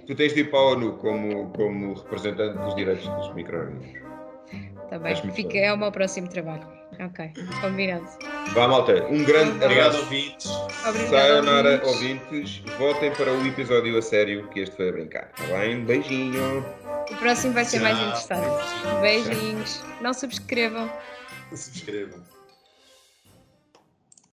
Tu 0.07 0.15
tens 0.15 0.33
de 0.33 0.41
ir 0.41 0.51
para 0.51 0.59
a 0.59 0.63
ONU 0.63 0.93
como, 0.95 1.53
como 1.53 1.93
representante 1.93 2.57
dos 2.57 2.75
direitos 2.75 3.07
dos 3.07 3.35
micro-organismos. 3.35 4.01
Está 4.85 4.99
bem, 4.99 5.15
Fica, 5.35 5.59
é 5.59 5.73
o 5.75 5.77
meu 5.77 5.93
próximo 5.93 6.29
trabalho. 6.29 6.80
Ok, 6.99 7.33
combinado. 7.61 8.07
Vá, 8.53 8.69
malta, 8.69 8.93
um 9.09 9.25
grande 9.25 9.53
Obrigado, 9.53 9.73
abraço. 9.87 9.99
ouvintes. 10.01 10.51
Obrigado, 10.87 11.11
Sayonara, 11.11 11.83
ouvintes. 11.87 12.29
ouvintes. 12.29 12.63
Voltem 12.79 13.11
para 13.13 13.33
o 13.33 13.47
episódio 13.47 13.97
a 13.97 14.03
sério, 14.03 14.49
que 14.49 14.61
este 14.61 14.77
foi 14.77 14.89
a 14.89 14.93
brincar. 14.93 15.31
Está 15.39 15.59
bem? 15.59 15.85
Beijinho. 15.85 16.65
O 17.11 17.17
próximo 17.17 17.55
vai 17.55 17.65
ser 17.65 17.79
Tchau. 17.79 17.85
mais 17.85 17.99
interessante. 17.99 19.01
Beijinhos. 19.01 19.83
Não 20.01 20.13
subscrevam. 20.13 20.91
Subscrevam. 21.55 22.21